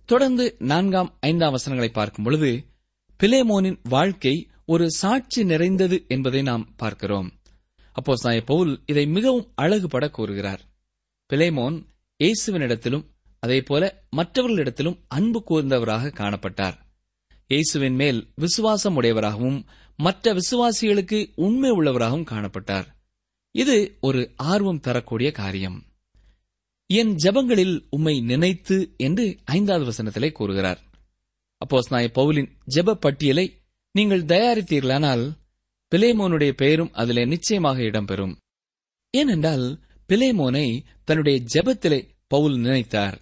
தொடர்ந்து 0.05 0.55
நான்காம் 0.59 1.17
ஐந்தாம் 1.19 1.51
வசனங்களை 1.51 1.93
பார்க்கும் 1.93 2.25
பொழுது 2.25 2.65
பிலேமோனின் 3.23 3.79
வாழ்க்கை 3.83 4.47
ஒரு 4.65 4.91
சாட்சி 4.91 5.43
நிறைந்தது 5.43 6.05
என்பதை 6.07 6.41
நாம் 6.41 6.73
பார்க்கிறோம். 6.75 7.31
அப்போ 7.91 8.15
சாய 8.15 8.41
பவுல் 8.41 8.81
இதை 8.85 9.05
மிகவும் 9.05 9.51
அழகுபட 9.55 10.09
கூறுகிறார். 10.09 10.61
பிலேமோன் 11.29 11.87
இயேசுவினிடத்திலும் 12.23 13.05
அதேபோல 13.39 13.83
மற்றவர்களிடத்திலும் 14.15 14.97
அன்பு 15.07 15.43
கூர்ந்தவராக 15.49 16.11
காணப்பட்டார். 16.11 16.77
இயேசுவின் 17.47 17.95
மேல் 17.95 18.19
விசுவாசம் 18.35 18.95
உடையவராகவும் 18.95 19.59
மற்ற 19.95 20.33
விசுவாசிகளுக்கு 20.33 21.19
உண்மை 21.35 21.71
உள்ளவராகவும் 21.71 22.29
காணப்பட்டார். 22.31 22.87
இது 23.51 23.97
ஒரு 24.01 24.21
ஆர்வம் 24.35 24.79
தரக்கூடிய 24.79 25.31
காரியம். 25.31 25.77
என் 26.89 27.15
ஜபங்களில் 27.23 27.87
உம்மை 27.89 28.21
நினைத்து 28.21 28.93
என்று 28.97 29.25
ஐந்தாவது 29.45 29.85
வசனத்திலே 29.89 30.31
கூறுகிறார். 30.31 30.79
அப்போஸ் 31.61 31.89
நாய 31.89 32.11
பவுலின் 32.13 32.51
ஜெப 32.75 32.93
பட்டியலை 32.93 33.45
நீங்கள் 33.95 34.23
தயாரித்தீர்களானால் 34.23 35.23
பிலேமோனுடைய 35.91 36.51
பெயரும் 36.51 36.93
அதிலே 36.93 37.25
நிச்சயமாக 37.25 37.81
இடம்பெறும். 37.81 38.35
ஏனென்றால் 39.13 39.65
பிலேமோனை 40.09 40.83
தன்னுடைய 41.03 41.41
ஜெபத்திலே 41.53 42.09
பவுல் 42.27 42.57
நினைத்தார். 42.57 43.17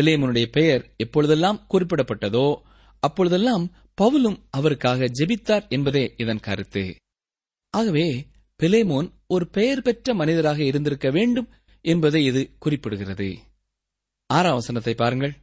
பிலேமோனுடைய 0.00 0.46
பெயர் 0.46 0.94
எப்பொழுதெல்லாம் 0.96 1.66
குறிப்பிடப்பட்டதோ 1.70 2.62
அப்பொழுதெல்லாம் 3.00 3.70
பவுலும் 4.02 4.38
அவருக்காக 4.50 5.04
ஜெபித்தார் 5.04 5.68
என்பதே 5.68 6.14
இதன் 6.16 6.40
கருத்து. 6.40 6.94
ஆகவே 7.70 8.26
பிலேமோன் 8.62 9.10
ஒரு 9.26 9.48
பெயர் 9.48 9.82
பெற்ற 9.82 10.14
மனிதராக 10.14 10.62
இருந்திருக்க 10.62 11.10
வேண்டும் 11.10 11.48
என்பதை 11.80 12.24
இது 12.24 12.56
குறிப்பிடுகிறது. 12.64 13.36
ஆறாம் 14.26 14.54
வசனத்தை 14.54 14.94
பாருங்கள். 14.94 15.34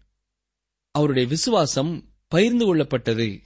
அவருடைய 0.92 1.28
விசுவாசம் 1.28 2.14
பகிர்ந்து 2.28 2.76
கொள்ளப்பட்டது. 2.76 3.40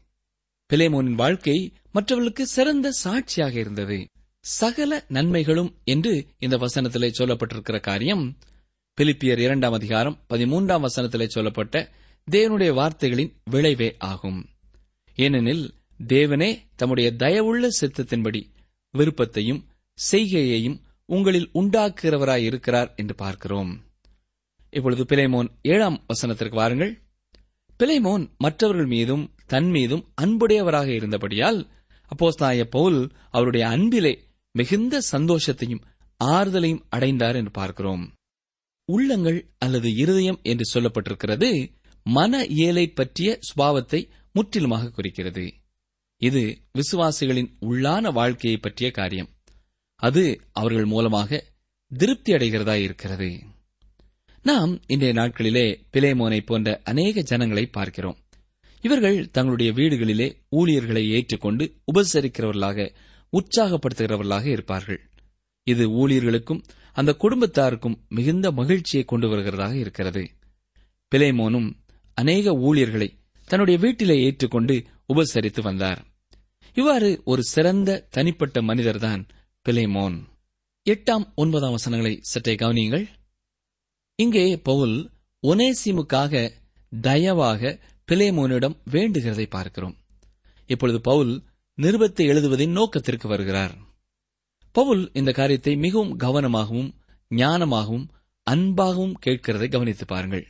பிலேமோனின் 0.74 1.14
வாழ்க்கை 1.14 1.74
மற்றவர்களுக்கு 1.92 2.48
சிறந்த 2.48 2.92
சாட்சியாக 2.92 3.60
இருந்தது. 3.60 4.08
சகல 4.40 5.06
நன்மைகளும் 5.08 5.78
என்று 5.84 6.28
இந்த 6.40 6.58
வசனத்திலே 6.58 7.10
சொல்லப்பட்டிருக்கிற 7.20 7.80
காரியம். 7.80 8.38
பிலிப்பியர் 8.98 9.40
இரண்டாம் 9.40 9.74
அதிகாரம் 9.74 10.26
பதிமூன்றாம் 10.30 10.86
வசனத்திலே 10.86 11.28
சொல்லப்பட்ட 11.28 11.92
தேவனுடைய 12.32 12.74
வார்த்தைகளின் 12.74 13.42
விளைவே 13.44 13.96
ஆகும். 13.98 14.50
ஏனெனில் 15.16 15.74
தேவனே 16.08 16.60
தம்முடைய 16.76 17.12
தயவுள்ள 17.12 17.68
சித்தத்தின்படி 17.82 18.46
விருப்பத்தையும் 18.92 19.66
செய்கையையும் 20.12 20.80
உங்களில் 21.06 21.50
உண்டாக்குகிறவராயிருக்கிறார் 21.54 22.96
என்று 22.96 23.16
பார்க்கிறோம். 23.16 23.84
இப்பொழுது 24.70 25.04
பிலைமோன் 25.04 25.50
ஏழாம் 25.62 26.06
வசனத்திற்கு 26.14 26.54
வாருங்கள். 26.54 27.02
பிலைமோன் 27.80 28.38
மற்றவர்கள் 28.38 28.86
மீதும் 28.86 29.36
தன் 29.46 29.70
மீதும் 29.70 30.14
அன்புடையவராக 30.22 30.88
இருந்தபடியால் 30.88 31.68
அப்போஸ்தாய 32.08 32.66
பவுல் 32.66 33.12
அவருடைய 33.30 33.68
அன்பிலே 33.68 34.14
மிகுந்த 34.58 35.02
சந்தோஷத்தையும் 35.12 35.84
ஆறுதலையும் 36.24 36.84
அடைந்தார் 36.90 37.36
என்று 37.36 37.52
பார்க்கிறோம். 37.52 38.04
உள்ளங்கள் 38.90 39.40
அல்லது 39.58 39.90
இருதயம் 39.94 40.40
என்று 40.44 40.66
சொல்லப்பட்டிருக்கிறது 40.74 41.50
மன 42.06 42.40
இயலை 42.58 42.86
பற்றிய 42.94 43.30
சுபாவத்தை 43.48 44.02
முற்றிலுமாக 44.34 44.92
குறிக்கிறது. 44.92 45.46
இது 46.22 46.44
விசுவாசிகளின் 46.74 47.50
உள்ளான 47.62 48.12
வாழ்க்கையை 48.12 48.60
பற்றிய 48.60 48.90
காரியம். 48.92 49.30
அது 50.00 50.24
அவர்கள் 50.52 50.86
மூலமாக 50.86 51.40
திருப்தி 51.92 52.32
அடைகிறதா 52.34 52.76
இருக்கிறது. 52.82 53.30
நாம் 54.44 54.74
இன்றைய 54.88 55.14
நாட்களிலே 55.14 55.68
பிலேமோனை 55.94 56.40
போன்ற 56.46 56.68
அநேக 56.84 57.22
ஜனங்களை 57.22 57.66
பார்க்கிறோம். 57.78 58.18
இவர்கள் 58.84 59.18
தங்களுடைய 59.32 59.70
வீடுகளிலே 59.72 60.28
ஊழியர்களை 60.50 61.04
ஏற்றுக்கொண்டு 61.10 61.66
உபசரிக்கிறவர்களாக 61.92 62.90
உற்சாகப்படுத்துகிறவர்களாக 63.32 64.46
இருப்பார்கள். 64.46 65.02
இது 65.64 65.90
ஊழியர்களுக்கும் 65.90 66.64
அந்த 66.94 67.16
குடும்பத்தாருக்கும் 67.20 67.96
மிகுந்த 68.10 68.52
மகிழ்ச்சியை 68.52 69.06
கொண்டு 69.06 69.28
வருகிறதாக 69.28 69.74
இருக்கிறது. 69.74 70.30
பிலேமோனும் 71.16 71.74
அநேக 72.14 72.52
ஊழியர்களை 72.52 73.20
தன்னுடைய 73.46 73.80
வீட்டிலே 73.80 74.24
ஏற்றுக்கொண்டு 74.24 74.84
உபசரித்து 75.14 75.62
வந்தார். 75.62 76.06
இவ்வாறு 76.74 77.22
ஒரு 77.26 77.44
சிறந்த 77.44 78.08
தனிப்பட்ட 78.10 78.62
மனிதர்தான் 78.62 79.28
பிலேமோன். 79.70 80.24
எட்டாம் 80.90 81.34
ஒன்பதாம் 81.36 81.72
வசனங்களை 81.72 82.20
சற்றே 82.22 82.56
கவனியுங்கள். 82.56 83.08
இங்கே 84.16 84.58
பவுல் 84.58 85.10
ஒனேசிமுக்காக 85.44 86.52
தயவாக 87.02 87.80
பிலேமோனிடம் 88.12 88.78
வேண்டுகிறதை 88.92 89.46
பார்க்கிறோம். 89.50 89.98
இப்பொழுது 90.66 91.02
பவுல் 91.02 91.44
நிருபத்தை 91.82 92.26
எழுதுவதின் 92.26 92.72
நோக்கத்திற்கு 92.72 93.28
வருகிறார். 93.28 93.76
பவுல் 94.72 95.10
இந்த 95.14 95.32
காரியத்தை 95.32 95.76
மிகவும் 95.76 96.20
கவனமாகவும் 96.20 96.92
ஞானமாகவும் 97.30 98.08
அன்பாகவும் 98.52 99.14
கேட்கிறதை 99.26 99.72
கவனித்து 99.72 100.06
பாருங்கள். 100.06 100.48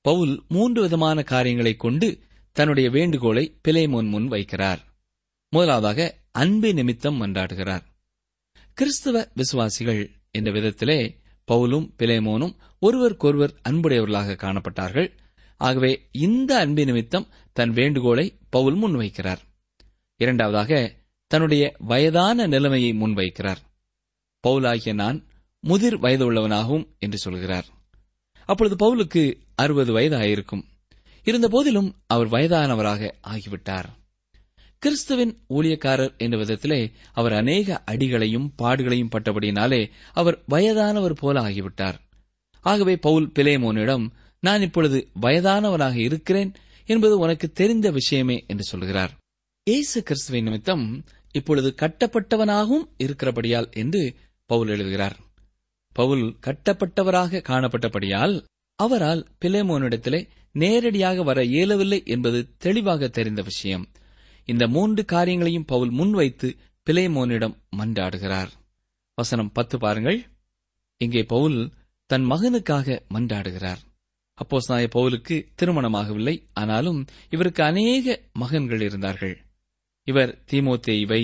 பவுல் 0.00 0.44
மூன்று 0.48 0.80
விதமான 0.80 1.22
காரியங்களை 1.22 1.76
கொண்டு 1.76 2.18
தன்னுடைய 2.52 2.90
வேண்டுகோளை 2.90 3.58
பிலேமோன் 3.68 4.08
முன் 4.08 4.30
வைக்கிறார். 4.30 4.78
முதலாவதாக 5.48 6.18
அன்பை 6.30 6.72
நிமித்தம் 6.72 7.20
மன்றாடுகிறார். 7.22 7.82
கிறிஸ்தவ 8.72 9.28
விசுவாசிகள் 9.34 10.10
என்ற 10.30 10.52
விதத்திலே 10.52 11.16
பவுலும் 11.52 11.90
பிலேமோனும் 11.98 12.56
ஒருவருக்கொருவர் 12.78 13.54
அன்புடையவர்களாக 13.68 14.36
காணப்பட்டார்கள். 14.36 15.10
ஆகவே 15.56 16.08
இந்த 16.10 16.58
அன்பு 16.58 16.84
நிமித்தம் 16.84 17.28
தன் 17.52 17.70
வேண்டுகோளை 17.70 18.38
பவுல் 18.50 18.76
முன்வைக்கிறார் 18.82 19.46
இரண்டாவதாக 20.18 20.94
தன்னுடைய 21.26 21.74
வயதான 21.78 22.46
நிலைமையை 22.46 22.92
முன்வைக்கிறார். 22.92 23.56
பவுலாகிய 24.46 24.94
நான் 24.94 25.24
முதிர் 25.60 25.98
வயது 25.98 26.24
உள்ளவனாகும் 26.24 26.86
என்று 26.98 27.18
சொல்கிறார். 27.18 27.64
அப்பொழுது 28.46 28.76
பவுலுக்கு 28.76 29.34
அறுபது 29.54 29.92
வயது 29.92 30.18
ஆயிருக்கும் 30.18 30.62
இருந்தபோதிலும் 31.24 31.94
அவர் 32.06 32.28
வயதானவராக 32.28 33.12
ஆகிவிட்டார். 33.26 33.84
கிறிஸ்துவின் 34.78 35.38
ஊழியக்காரர் 35.48 36.16
என்ற 36.16 36.38
விதத்திலே 36.38 36.92
அவர் 37.12 37.32
அநேக 37.32 37.82
அடிகளையும் 37.90 38.52
பாடுகளையும் 38.62 39.10
பட்டபடியினாலே 39.10 39.90
அவர் 40.12 40.42
வயதானவர் 40.46 41.14
போல 41.14 41.40
ஆகிவிட்டார். 41.40 41.94
ஆகவே 42.60 42.96
பவுல் 42.96 43.32
பிலேமோனிடம் 43.34 44.08
நான் 44.40 44.60
இப்பொழுது 44.60 45.08
வயதானவனாக 45.22 45.96
இருக்கிறேன் 45.96 46.52
என்பது 46.86 47.18
உனக்கு 47.18 47.52
தெரிந்த 47.52 47.90
விஷயமே 47.90 48.44
என்று 48.46 48.62
சொல்கிறார். 48.62 49.16
இயேசு 49.68 50.02
கிறிஸ்துவின் 50.02 50.44
நிமித்தம் 50.44 51.04
இப்பொழுது 51.32 51.74
கட்டப்பட்டவனாகவும் 51.76 52.88
இருக்கிறபடியால் 52.96 53.70
என்று 53.70 54.14
பவுல் 54.46 54.68
எழுதுகிறார். 54.68 55.16
பவுல் 55.92 56.36
கட்டப்பட்டவராக 56.46 57.42
காணப்பட்டபடியால் 57.48 58.44
அவரால் 58.74 59.26
பிலேமோனிடத்திலே 59.44 60.28
நேரடியாக 60.52 61.22
வர 61.22 61.44
இயலவில்லை 61.44 62.02
என்பது 62.04 62.54
தெளிவாக 62.58 63.08
தெரிந்த 63.08 63.42
விஷயம். 63.42 63.88
இந்த 64.44 64.68
மூன்று 64.68 65.04
காரியங்களையும் 65.04 65.64
பவுல் 65.64 65.90
முன்வைத்து 65.90 66.56
பிலேமோனிடம் 66.90 67.56
மன்றாடுகிறார். 67.76 68.48
வசனம் 69.14 69.52
பத்து 69.52 69.78
பாருங்கள். 69.78 70.26
இங்கே 70.96 71.22
பவுல் 71.22 71.72
தன் 72.06 72.30
மகனுக்காக 72.30 73.00
மன்றாடுகிறார். 73.14 73.82
அப்போஸ்தலனாய 74.38 74.86
பவுலுக்கு 74.94 75.46
திருமணமாகவில்லை. 75.62 76.42
ஆனாலும் 76.52 77.06
இவருக்கு 77.30 77.64
அநேக 77.64 78.20
மகன்கள் 78.32 78.80
இருந்தார்கள். 78.80 79.46
இவர் 80.08 80.30
தீமோத்தேயுவை 80.50 81.22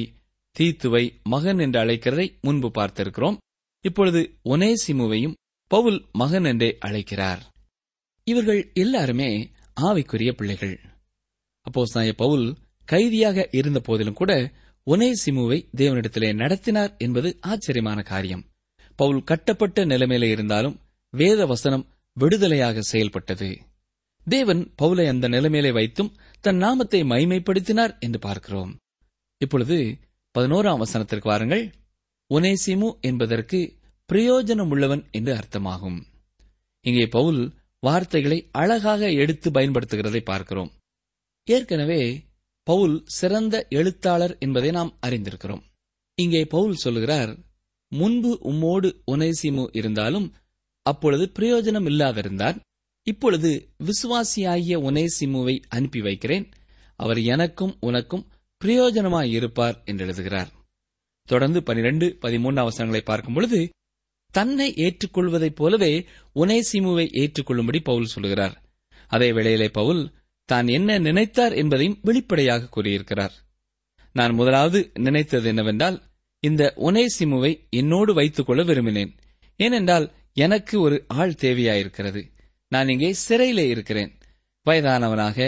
தீத்துவை 0.58 1.04
மகன் 1.22 1.58
என்று 1.58 1.80
அழைக்கிறதை 1.80 2.26
முன்பு 2.40 2.70
பார்த்திருக்கிறோம். 2.74 3.36
இப்பொழுது 3.80 4.20
ஒனேசிமுவையும் 4.44 5.34
பவுல் 5.70 5.98
மகன் 6.12 6.44
என்றே 6.44 6.76
அழைக்கிறார். 6.80 7.42
இவர்கள் 8.24 8.70
எல்லாருமே 8.74 9.50
ஆவிக்குரிய 9.80 10.32
பிள்ளைகள். 10.32 10.80
அப்போஸ்தலனாய 11.66 12.12
பவுல் 12.16 12.56
கைதியாக 12.84 13.48
இருந்த 13.50 13.80
போதிலும் 13.80 14.14
கூட 14.14 14.32
ஒனேசிமுவை 14.86 15.58
தேவனிடத்திலே 15.76 16.34
நடத்தினார் 16.34 16.94
என்பது 16.98 17.36
ஆச்சரியமான 17.40 18.02
காரியம். 18.02 18.44
பவுல் 18.96 19.22
கட்டப்பட்ட 19.22 19.84
நிலைமையில 19.84 20.30
இருந்தாலும் 20.30 20.80
வேத 21.10 21.46
வசனம் 21.46 21.86
விடுதலையாக 22.20 22.78
செயல்பட்டது. 22.78 23.48
தேவன் 24.26 24.62
பவுலை 24.82 25.08
அந்த 25.08 25.28
நிலைமையிலே 25.28 25.72
வைத்தும் 25.72 26.16
தன் 26.44 26.56
நாமத்தை 26.56 27.00
மைமைப்படுத்தினார் 27.02 27.92
என்று 27.98 28.18
பார்க்கிறோம். 28.18 28.72
இப்பொழுது 29.40 29.76
பதினோராம் 30.34 30.82
வசனத்திற்கு 30.82 31.28
வாருங்கள். 31.30 31.64
ஒனேசிமு 32.30 32.88
என்பதற்கு 33.00 33.58
பிரயோஜனம் 34.10 34.70
உள்ளவன் 34.70 35.02
என்று 35.10 35.32
அர்த்தமாகும். 35.34 35.98
இங்கே 36.84 37.06
பவுல் 37.06 37.40
வார்த்தைகளை 37.82 38.38
அழகாக 38.52 39.10
எடுத்து 39.22 39.48
பயன்படுத்துகிறதை 39.50 40.22
பார்க்கிறோம். 40.24 40.70
ஏற்கனவே 41.48 42.02
பவுல் 42.66 42.96
சிறந்த 43.18 43.54
எழுத்தாளர் 43.70 44.34
என்பதை 44.38 44.70
நாம் 44.70 44.92
அறிந்திருக்கிறோம். 45.06 45.64
இங்கே 46.18 46.42
பவுல் 46.44 46.76
சொல்லுகிறார் 46.76 47.32
முன்பு 47.92 48.32
உம்மோடு 48.50 48.88
ஒனேசிமு 49.12 49.64
இருந்தாலும் 49.72 50.28
அப்பொழுது 50.86 51.24
பிரயோஜனம் 51.38 51.88
இல்லாதிருந்தார். 51.90 52.56
இப்பொழுது 53.04 53.68
விசுவாசியாகிய 53.84 54.78
உனேசிமுவை 54.78 55.62
அனுப்பி 55.68 56.00
வைக்கிறேன். 56.00 56.50
அவர் 56.96 57.20
எனக்கும் 57.20 57.76
உனக்கும் 57.80 58.26
பிரயோஜனமாயிருப்பார் 58.64 59.84
என்று 59.84 60.04
எழுதுகிறார். 60.04 60.50
தொடர்ந்து 61.22 61.62
பனிரெண்டு 61.62 62.16
பதிமூன்று 62.20 62.68
அவசரங்களை 62.68 63.00
பார்க்கும் 63.00 63.34
பொழுது 63.34 63.70
தன்னை 64.32 64.74
ஏற்றுக்கொள்வதைப் 64.76 65.54
போலவே 65.54 66.06
உனேசிமுவை 66.34 67.06
ஏற்றுக்கொள்ளும்படி 67.12 67.80
பவுல் 67.80 68.04
சொல்கிறார். 68.04 68.62
அதே 69.08 69.32
வேளையிலே 69.32 69.68
பவுல் 69.68 70.12
தான் 70.44 70.66
என்ன 70.66 70.98
நினைத்தார் 70.98 71.56
என்பதையும் 71.56 71.98
வெளிப்படையாக 72.02 72.66
கூறியிருக்கிறார். 72.66 73.32
நான் 74.12 74.34
முதலாவது 74.34 74.90
நினைத்தது 74.94 75.48
என்னவென்றால் 75.48 76.02
இந்த 76.40 76.74
உனேசிமுவை 76.76 77.68
என்னோடு 77.70 78.14
வைத்துக் 78.14 78.46
கொள்ள 78.46 78.64
விரும்பினேன். 78.64 79.16
ஏனென்றால் 79.56 80.12
எனக்கு 80.32 80.80
ஒரு 80.80 81.04
ஆள் 81.08 81.30
தேவையாயிருக்கிறது. 81.30 82.32
நான் 82.74 82.88
இங்கே 82.88 83.10
சிறையிலே 83.24 83.64
இருக்கிறேன். 83.68 84.10
வயதானவனாக 84.66 85.38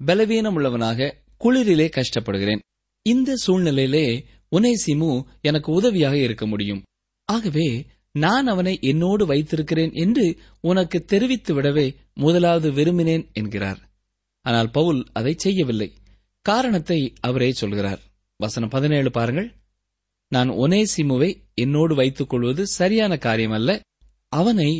பலவீனம் 0.00 0.54
உள்ளவனாக 0.54 1.08
குளிரிலே 1.44 1.86
கஷ்டப்படுகிறேன். 1.96 2.62
இந்த 3.06 3.30
சூழ்நிலையிலே 3.46 4.06
உனேசிமு 4.52 5.10
எனக்கு 5.40 5.70
உதவியாக 5.72 6.16
இருக்க 6.16 6.44
முடியும். 6.46 6.82
ஆகவே 7.28 7.68
நான் 8.14 8.46
அவனை 8.46 8.74
என்னோடு 8.80 9.24
வைத்திருக்கிறேன் 9.26 9.92
என்று 9.92 10.26
உனக்கு 10.60 10.98
தெரிவித்து 11.04 11.52
விடவே 11.54 11.86
முதலாவது 12.14 12.68
விரும்பினேன் 12.72 13.24
என்கிறார். 13.32 13.80
ஆனால் 14.44 14.70
பவுல் 14.70 15.00
அதை 15.12 15.32
செய்யவில்லை. 15.36 15.88
காரணத்தை 16.46 17.00
அவரே 17.20 17.50
சொல்கிறார். 17.52 18.02
வசனம் 18.40 18.68
பதினேழு 18.68 19.10
பாருங்கள். 19.10 19.48
நான் 20.32 20.50
ஒனேசிமுவை 20.64 21.30
என்னோடு 21.54 21.94
வைத்துக் 21.94 22.28
கொள்வது 22.28 22.62
சரியான 22.78 23.12
காரியமல்ல 23.16 23.72
அவனை 24.32 24.70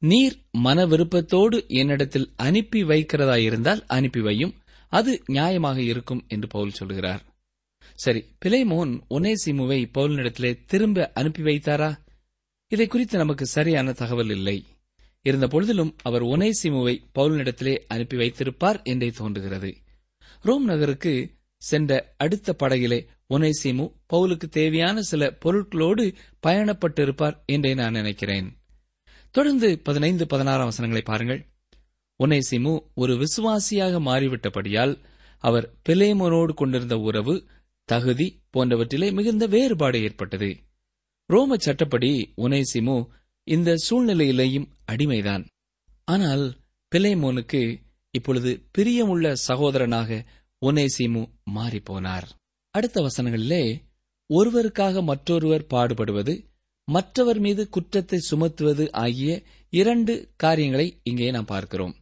நீர் 0.00 0.42
மன 0.50 0.86
விருப்பத்தோடு 0.86 1.64
என்னிடத்தில் 1.68 2.32
அனுப்பி 2.36 2.82
வைக்கிறதாயிருந்தால் 2.82 3.80
அனுப்பி 3.86 4.20
வையும். 4.20 4.54
அது 4.88 5.22
நியாயமாக 5.28 5.76
இருக்கும் 5.76 6.24
என்று 6.28 6.48
பவுல் 6.48 6.70
சொல்கிறார். 6.70 7.22
சரி 7.94 8.24
பிலேமோன் 8.44 9.00
ஒனேசிமுவை 9.10 9.90
பவுலினிடத்திலே 9.98 10.64
திரும்ப 10.66 11.10
அனுப்பி 11.14 11.42
வைத்தாரா? 11.42 11.96
இதை 12.68 12.86
குறித்து 12.86 13.18
நமக்கு 13.18 13.46
சரியான 13.46 13.92
தகவல் 13.92 14.30
இல்லை. 14.30 14.64
இருந்த 15.22 15.46
பொழுதிலும் 15.46 15.94
அவர் 16.02 16.22
ஒனேசிமுவை 16.22 16.98
பவுலினிடத்திலே 17.18 17.78
அனுப்பி 17.88 18.16
வைத்திருப்பார் 18.16 18.82
என்றே 18.82 19.08
தோன்றுகிறது. 19.08 19.76
ரோம் 20.42 20.64
நகருக்கு 20.64 21.30
சென்ற 21.56 22.14
அடுத்த 22.16 22.56
படகிலே 22.58 23.06
ஒனேசிமு 23.30 23.92
பவுலுக்கு 24.12 24.48
தேவையான 24.50 25.00
சில 25.00 25.36
பொருட்களோடு 25.44 26.14
பயணப்பட்டிருப்பார் 26.46 27.36
என்றே 27.46 27.74
நான் 27.74 27.92
நினைக்கிறேன். 27.92 28.59
தொடர்ந்து 29.30 29.78
பதினைந்து 29.78 30.26
பதினாறாம் 30.26 30.64
வசனங்களை 30.64 31.04
பாருங்கள். 31.04 31.46
ஒனேசிமு 32.18 32.80
ஒரு 32.94 33.14
விசுவாசியாக 33.14 34.00
மாறிவிட்டபடியால் 34.00 34.98
அவர் 35.38 35.74
பிலேமோனோடு 35.88 36.54
கொண்டிருந்த 36.54 36.98
உறவு 36.98 37.46
தகுதி 37.84 38.42
போன்றவற்றிலே 38.56 39.12
மிகுந்த 39.12 39.46
வேறுபாடு 39.46 40.02
ஏற்பட்டது. 40.02 40.56
ரோம 41.26 41.56
சட்டப்படி 41.56 42.32
ஒனேசிமு 42.36 43.06
இந்த 43.44 43.74
சூழ்நிலையிலேயும் 43.90 44.68
அடிமைதான். 44.92 45.44
ஆனால் 46.04 46.56
பிலேமோனுக்கு 46.96 47.82
இப்பொழுது 48.10 48.68
பிரியமுள்ள 48.78 49.36
சகோதரனாக 49.48 50.24
ஒனேசிமு 50.66 51.30
மாறிப்போனார். 51.54 52.28
அடுத்த 52.70 53.06
வசனங்களிலே 53.06 53.82
ஒருவருக்காக 54.28 55.02
மற்றொருவர் 55.02 55.66
பாடுபடுவது 55.66 56.49
மற்றவர் 56.94 57.38
மீது 57.38 57.62
குற்றத்தை 57.68 58.18
சுமத்துவது 58.30 58.84
ஆகிய 59.04 59.30
இரண்டு 59.72 60.12
காரியங்களை 60.36 60.86
இங்கே 61.02 61.30
நாம் 61.30 61.50
பார்க்கிறோம். 61.52 61.94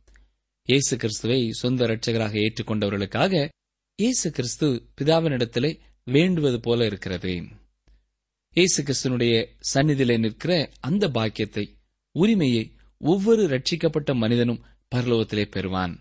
இயேசு 0.68 0.94
கிறிஸ்துவை 0.96 1.40
சொந்த 1.60 1.86
இரட்சகராக 1.86 2.34
ஏற்றுக்கொண்டவர்களுக்காக 2.44 3.32
இயேசு 3.98 4.28
கிறிஸ்து 4.30 4.66
பிதாவினிடத்திலே 4.98 5.70
வேண்டுவது 6.06 6.58
போல 6.60 6.86
இருக்கிறது. 6.86 7.34
இயேசு 8.56 8.80
கிறிஸ்துனுடைய 8.82 9.34
சந்நிதியிலே 9.72 10.16
நிற்கிற 10.18 10.52
அந்த 10.80 11.04
பாக்கியத்தை 11.08 11.64
உரிமையை 12.14 12.64
ஒவ்வொரு 13.00 13.42
ரட்சிக்கப்பட்ட 13.46 14.10
மனிதனும் 14.14 14.62
பரலோகத்திலே 14.94 15.44
பெறுவான். 15.50 15.94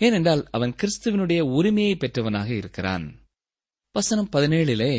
ஏனென்றால் 0.00 0.42
அவன் 0.50 0.76
கிறிஸ்துவனுடைய 0.80 1.40
உரிமையை 1.58 1.94
பெற்றவனாக 1.96 2.50
இருக்கிறான். 2.56 3.04
வசனம் 3.94 4.32
பதினேழிலே 4.32 4.94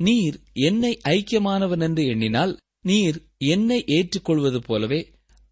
நீர் 0.00 0.38
என்னை 0.68 0.92
ஐக்கியமானவன் 1.16 1.84
என்று 1.86 2.02
எண்ணினால் 2.12 2.54
நீர் 2.86 3.18
என்னை 3.38 3.78
ஏற்றுக்கொள்வது 3.86 4.58
போலவே 4.62 5.00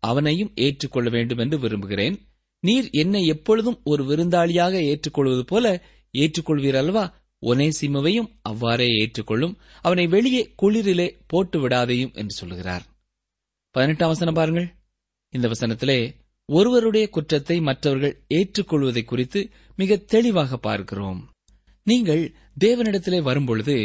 அவனையும் 0.03 0.53
ஏற்றுக்கொள்ள 0.55 1.09
வேண்டும் 1.11 1.38
என்று 1.38 1.59
விரும்புகிறேன். 1.59 2.16
நீர் 2.61 2.88
என்னை 2.90 3.27
எப்பொழுதும் 3.27 3.79
ஒரு 3.85 4.03
விருந்தாளியாக 4.05 4.75
ஏற்றுக்கொள்வது 4.83 5.44
போல 5.44 5.83
ஏற்றுக்கொள்வீர் 6.14 6.77
அல்லவா? 6.77 7.05
ஒனேசிமுவையும் 7.42 8.29
அவ்வாறே 8.42 8.87
ஏற்றுக்கொள்ளும். 9.01 9.55
அவனை 9.81 10.07
வெளியே 10.07 10.42
குளிரிலே 10.62 11.09
போட்டு 11.27 11.68
விடாதையும் 11.68 12.14
என்று 12.14 12.35
சொல்லுகிறார். 12.35 12.85
பதினெட்டாம் 13.75 14.09
வசனம் 14.09 14.35
பாருங்கள். 14.35 14.68
இந்த 15.35 15.47
வசனத்திலே 15.49 15.99
ஒருவருடைய 16.49 17.09
குற்றத்தை 17.09 17.61
மற்றவர்கள் 17.61 18.14
ஏற்றுக்கொள்வதை 18.35 19.03
குறித்து 19.05 19.40
மிக 19.77 19.97
தெளிவாக 19.97 20.57
பார்க்கிறோம். 20.57 21.20
நீங்கள் 21.87 22.23
தேவனிடத்திலே 22.61 23.23
வரும்பொழுது 23.23 23.77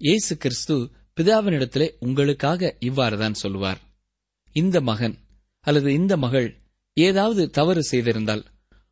இயேசு 0.00 0.36
கிறிஸ்து 0.36 0.76
பிதாவினிடத்திலே 1.20 1.90
உங்களுக்காக 1.98 2.76
இவ்வாறுதான் 2.80 3.32
சொல்லுவார். 3.32 3.80
இந்த 4.52 4.80
மகன் 4.80 5.18
அல்லது 5.60 5.92
இந்த 5.92 6.16
மகள் 6.16 6.62
ஏதாவது 6.94 7.50
தவறு 7.50 7.82
செய்திருந்தால் 7.90 8.44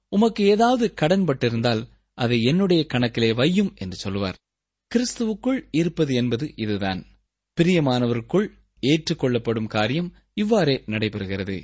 உமக்கு 0.09 0.45
ஏதாவது 0.45 0.95
கடன்பட்டிருந்தால் 1.01 1.89
அதை 2.15 2.43
என்னுடைய 2.43 2.87
கணக்கிலே 2.87 3.33
வையும் 3.33 3.75
என்று 3.75 3.97
சொல்லுவார். 3.97 4.37
கிறிஸ்துவுக்குள் 4.95 5.69
இருப்பது 5.71 6.15
என்பது 6.15 6.53
இதுதான். 6.57 7.07
பிரியமானவருக்குள் 7.61 8.49
ஏற்றுக்கொள்ளப்படும் 8.81 9.67
காரியம் 9.67 10.15
இவ்வாறே 10.35 10.83
நடைபெறுகிறது. 10.87 11.63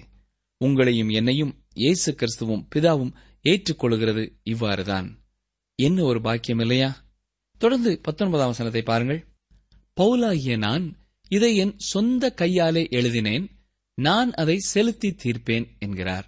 உங்களையும் 0.65 1.11
என்னையும் 1.11 1.65
இயேசு 1.75 2.13
கிறிஸ்துவும் 2.13 2.67
பிதாவும் 2.75 3.15
ஏற்றுக்கொள்கிறது 3.45 4.39
இவ்வாறுதான். 4.43 5.19
என்ன 5.75 6.03
ஒரு 6.03 6.21
பாக்கியம் 6.21 6.59
இல்லையா? 6.59 7.05
தொடர்ந்து 7.59 8.01
பத்தொன்பதாம் 8.03 8.47
வசனத்தை 8.47 8.83
பாருங்கள். 8.83 9.28
பவுலாகிய 9.99 10.57
நான் 10.59 10.97
இதை 11.29 11.57
என் 11.57 11.75
சொந்த 11.77 12.31
கையாலே 12.31 12.87
எழுதினேன் 12.91 13.51
நான் 13.95 14.33
அதை 14.33 14.59
செலுத்தி 14.59 15.11
தீர்ப்பேன் 15.11 15.67
என்கிறார். 15.79 16.27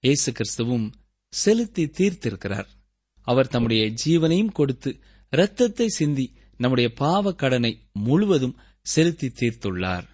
இயேசு 0.00 0.32
கிறிஸ்துவும் 0.32 0.92
செலுத்தி 1.28 1.84
தீர்த்திருக்கிறார். 1.84 2.66
அவர் 3.22 3.48
தம்முடைய 3.48 3.94
ஜீவனையும் 4.04 4.52
கொடுத்து 4.52 4.98
இரத்தத்தை 5.30 5.88
சிந்தி 5.88 6.32
நம்முடைய 6.56 6.92
பாவ 6.92 7.32
கடனை 7.32 7.88
முழுவதும் 7.92 8.56
செலுத்தி 8.80 9.26
தீர்த்துள்ளார். 9.26 10.08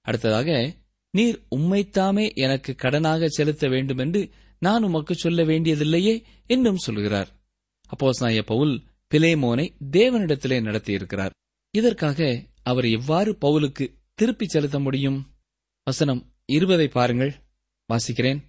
அடுத்ததாக 0.00 0.74
நீர் 1.10 1.46
உம்மைத்தாமே 1.56 2.34
எனக்கு 2.34 2.74
கடனாக 2.78 3.26
செலுத்த 3.26 3.68
வேண்டும் 3.68 3.98
என்று 3.98 4.30
நான் 4.58 4.82
உமக்கு 4.82 5.14
சொல்ல 5.14 5.44
வேண்டியதில்லையே 5.44 6.22
என்றும் 6.46 6.76
சொல்கிறார். 6.76 7.30
அப்போஸ்நாய 7.90 8.42
பவுல் 8.42 8.82
பிலேமோனை 9.14 9.66
தேவனிடத்திலே 9.90 10.60
நடத்தியிருக்கிறார். 10.62 11.30
இதற்காக 11.70 12.44
அவர் 12.62 12.84
எவ்வாறு 12.84 13.38
பவுலுக்கு 13.40 13.94
திருப்பிச் 14.14 14.48
செலுத்த 14.48 14.78
முடியும்? 14.78 15.26
வசனம் 15.84 16.32
இருபதை 16.44 16.88
பாருங்கள். 16.88 17.34
வாசிக்கிறேன். 17.88 18.42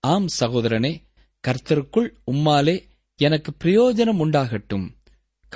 ஆம் 0.00 0.26
சகோதரனே 0.40 1.02
கர்த்தருக்குள் 1.48 2.14
உம்மாலே 2.32 2.82
எனக்கு 3.16 3.52
பிரயோஜனம் 3.64 4.18
உண்டாகட்டும். 4.18 4.90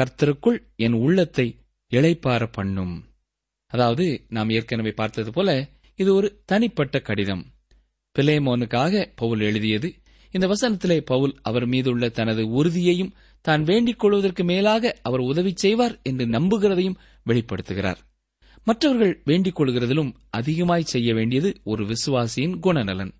கர்த்தருக்குள் 0.00 0.58
என் 0.76 0.92
உள்ளத்தை 0.92 1.58
இளைப்பார 1.90 2.48
பண்ணும். 2.52 3.04
அதாவது 3.66 4.24
நாம் 4.28 4.50
ஏற்கனவே 4.50 4.90
பார்த்தது 4.90 5.32
போல 5.32 5.68
இது 5.96 6.14
ஒரு 6.14 6.42
தனிப்பட்ட 6.44 7.00
கடிதம். 7.00 7.46
பிலேமோனுக்காக 8.18 9.12
பவுல் 9.14 9.40
எழுதியது. 9.40 9.94
இந்த 10.30 10.48
வசனத்திலே 10.48 11.00
பவுல் 11.00 11.38
அவர் 11.42 11.66
மீதுள்ள 11.66 12.08
தனது 12.08 12.48
உறுதியையும் 12.48 13.14
தான் 13.44 13.62
வேண்டிக் 13.62 13.98
கொள்வதற்கு 13.98 14.44
மேலாக 14.44 14.92
அவர் 15.02 15.20
உதவி 15.20 15.52
செய்வார் 15.54 15.94
என்று 16.02 16.24
நம்புகிறதையும் 16.26 16.98
வெளிப்படுத்துகிறார். 17.26 18.00
மற்றவர்கள் 18.64 19.14
வேண்டிக் 19.24 19.56
கொள்கிறதிலும் 19.58 20.10
அதிகமாய் 20.30 20.90
செய்ய 20.92 21.14
வேண்டியது 21.14 21.50
ஒரு 21.64 21.84
விசுவாசியின் 21.84 22.56
குணநலன். 22.66 23.12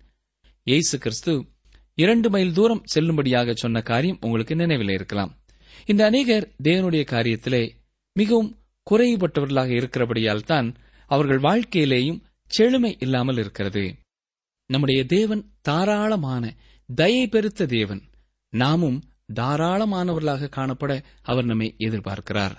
இயேசு 0.67 0.97
கிறிஸ்து 0.97 1.33
இரண்டு 1.97 2.27
மைல் 2.29 2.53
தூரம் 2.53 2.83
செல்லும்படியாக 2.93 3.53
சொன்ன 3.53 3.81
காரியம் 3.81 4.21
உங்களுக்கு 4.21 4.55
நினைவில் 4.55 4.89
இருக்கலாம். 4.89 5.31
இந்த 5.85 6.01
அநேகர் 6.05 6.45
தேவனுடைய 6.63 7.03
காரியத்திலே 7.13 7.63
மிகவும் 8.15 8.51
குறைபட்டவர்களாக 8.87 9.71
இருக்கிறபடியால் 9.79 10.47
தான் 10.51 10.67
அவர்கள் 11.09 11.39
வாழ்க்கையிலேயும் 11.39 12.21
செழுமை 12.51 12.91
இல்லாமல் 12.99 13.37
இருக்கிறது. 13.37 13.83
நம்முடைய 14.69 15.01
தேவன் 15.05 15.43
தாராளமான 15.61 16.43
தயை 16.89 17.23
பெருத்த 17.27 17.65
தேவன். 17.65 18.01
நாமும் 18.53 18.99
தாராளமானவர்களாக 19.33 20.49
காணப்பட 20.55 21.03
அவர் 21.21 21.45
நம்மை 21.45 21.75
எதிர்பார்க்கிறார். 21.77 22.55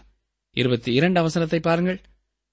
இருபத்தி 0.50 0.94
இரண்டு 0.94 1.20
அவசரத்தை 1.20 1.60
பாருங்கள். 1.60 2.00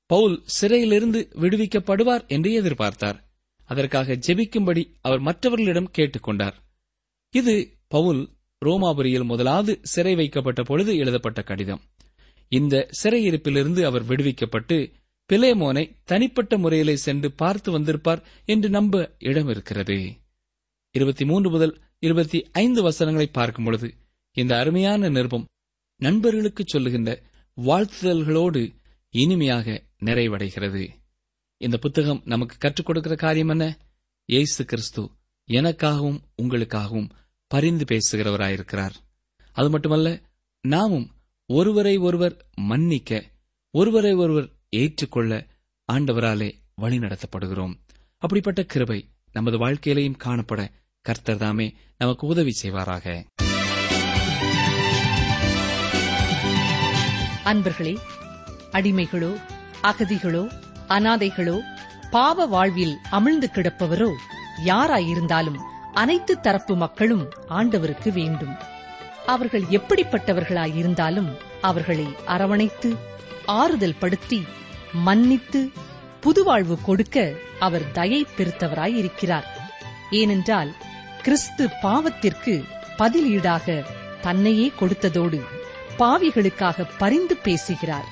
பவுல் 0.06 0.42
சிறையிலிருந்து 0.46 1.30
விடுவிக்கப்படுவார் 1.36 2.28
என்று 2.28 2.64
எதிர்பார்த்தார். 2.64 3.20
அதற்காக 3.66 4.14
ஜெபிக்கும்படி 4.14 4.94
அவர் 5.02 5.20
மற்றவர்களிடம் 5.20 5.92
கேட்டுக்கொண்டார். 5.98 6.54
இது 7.30 7.78
பவுல் 7.88 8.30
ரோமாபுரியில் 8.66 9.24
முதலாவது 9.24 9.80
சிறை 9.82 10.16
வைக்கப்பட்ட 10.16 10.64
பொழுது 10.64 10.96
எழுதப்பட்ட 10.96 11.42
கடிதம். 11.42 11.82
இந்த 12.48 12.90
சிறையிருப்பிலிருந்து 13.04 13.84
அவர் 13.84 14.06
விடுவிக்கப்பட்டு 14.06 14.92
பிலேமோனை 15.30 15.96
தனிப்பட்ட 16.04 16.58
முறையிலே 16.58 16.96
சென்று 16.96 17.32
பார்த்து 17.32 17.72
வந்திருப்பார் 17.72 18.24
என்று 18.46 18.70
நம்ப 18.70 19.16
இடம் 19.18 19.48
இருக்கிறது 19.48 20.14
இருபத்தி 20.92 21.26
மூன்று 21.26 21.50
முதல் 21.50 21.82
இருபத்தி 22.04 22.50
ஐந்து 22.52 22.82
வசனங்களை 22.82 23.28
பார்க்கும் 23.28 23.66
பொழுது 23.66 23.94
இந்த 24.32 24.58
அருமையான 24.58 25.10
நிருபம் 25.10 25.48
நண்பர்களுக்கு 25.98 26.64
சொல்லுகின்ற 26.68 27.22
வாழ்த்துதல்களோடு 27.58 28.76
இனிமையாக 29.10 29.84
நிறைவடைகிறது. 30.00 30.90
இந்த 31.58 31.78
புத்தகம் 31.78 32.22
நமக்கு 32.26 32.58
கற்றுக் 32.58 32.86
கொடுக்கிற 32.86 33.16
காரியம் 33.16 33.48
என்ன? 33.48 33.78
இயேசு 34.26 34.66
கிறிஸ்து 34.66 35.10
எனக்காகவும் 35.48 36.20
உங்களுக்காகவும் 36.42 37.10
பரிந்து 37.48 37.86
பேசுகிறவராயிருக்கிறார். 37.86 38.94
அது 39.52 39.70
மட்டுமல்ல 39.70 40.22
நாமும் 40.62 41.12
ஒருவரை 41.46 41.98
ஒருவர் 41.98 42.46
மன்னிக்க 42.56 43.32
ஒருவரை 43.72 44.14
ஒருவர் 44.14 44.50
ஏற்றுக்கொள்ள 44.70 45.48
ஆண்டவராலே 45.92 46.54
வழிநடத்தப்படுகிறோம். 46.82 47.76
அப்படிப்பட்ட 48.18 48.64
கிருபை 48.64 49.10
நமது 49.32 49.58
வாழ்க்கையிலையும் 49.68 50.20
காணப்பட 50.24 50.80
கர்த்தர் 51.06 51.38
தாமே 51.38 51.76
நமக்கு 51.98 52.28
உதவி 52.28 52.56
செய்வாராக. 52.64 53.06
அன்பர்களே 57.44 57.94
அடிமைகளோ 58.72 59.32
அகதிகளோ 59.84 60.50
அனாதைகளோ 60.88 61.60
பாவ 62.12 62.46
வாழ்வில் 62.46 62.98
அமிழ்ந்து 63.12 63.48
கிடப்பவரோ 63.56 64.10
யாராயிருந்தாலும் 64.66 65.60
அனைத்து 65.94 66.40
தரப்பு 66.40 66.76
மக்களும் 66.76 67.26
ஆண்டவருக்கு 67.50 68.12
வேண்டும். 68.12 68.56
அவர்கள் 69.26 69.62
எப்படிப்பட்டவர்களாயிருந்தாலும் 69.62 71.32
அவர்களை 71.62 72.08
அரவணைத்து 72.26 72.98
ஆறுதல் 73.46 74.00
படுத்தி 74.00 74.42
மன்னித்து 74.94 75.72
புதுவாழ்வு 76.22 76.78
கொடுக்க 76.82 77.34
அவர் 77.60 77.92
தயை 77.92 78.26
பெருத்தவராயிருக்கிறார் 78.38 79.50
ஏனென்றால் 80.10 80.72
கிறிஸ்து 81.26 81.70
பாவத்திற்கு 81.82 82.54
பதிலீடாக 83.00 83.84
தன்னையே 84.22 84.72
கொடுத்ததோடு 84.80 85.40
பாவிகளுக்காக 86.00 86.86
பரிந்து 86.98 87.36
பேசுகிறார். 87.36 88.08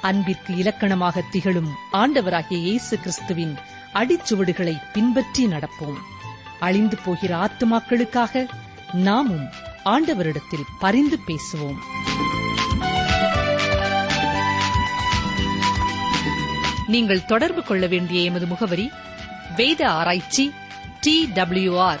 அன்பிற்கு 0.00 0.56
இலக்கணமாக 0.56 1.22
திகழும் 1.30 1.70
ஆண்டவராகிய 1.92 2.58
இயேசு 2.68 2.98
கிறிஸ்துவின் 2.98 3.54
அடிச்சுவடுகளை 3.94 4.74
பின்பற்றி 4.92 5.46
நடப்போம். 5.46 5.98
அழிந்து 6.60 6.96
போகிற 7.04 7.32
ஆத்துமாக்களுக்காக 7.44 8.44
நாமும் 8.92 9.46
ஆண்டவரிடத்தில் 9.84 10.70
பரிந்து 10.78 11.18
பேசுவோம். 11.28 11.80
நீங்கள் 16.86 17.26
தொடர்பு 17.26 17.62
கொள்ள 17.64 17.86
வேண்டிய 17.86 18.20
எமது 18.20 18.46
முகவரி 18.46 18.90
வேத 19.56 19.90
ஆராய்ச்சி 19.90 20.52
D 21.00 21.28
W 21.34 21.74
R 21.78 22.00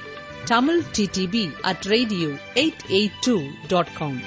Tamil 0.45 0.83
DTP 0.97 1.59
at 1.61 1.81
radio 1.81 2.27
eight 2.53 2.79
eight 2.89 3.11
two 3.21 3.41
dot 3.67 3.93
com. 3.93 4.21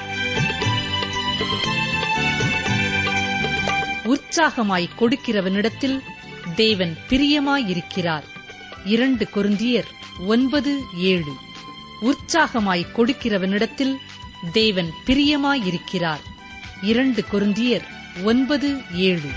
உற்சாகமாய் 4.05 4.89
கொடுக்கிறவனிடத்தில் 5.01 6.01
தேவன் 6.55 6.97
பிரியமாயிருக்கிறார். 7.09 8.23
இரண்டு 8.85 9.29
குருந்தியர் 9.35 9.87
ஒன்பது 10.27 10.81
ஏழு. 10.97 11.33
உற்சாகமாய் 12.03 12.87
கொடுக்கிறவனிடத்தில் 12.97 13.95
தேவன் 14.53 14.91
பிரியமாயிருக்கிறார். 15.07 16.21
இரண்டு 16.83 17.25
கொருந்தியர் 17.33 17.85
ஒன்பது 18.23 18.81
ஏழு. 18.93 19.29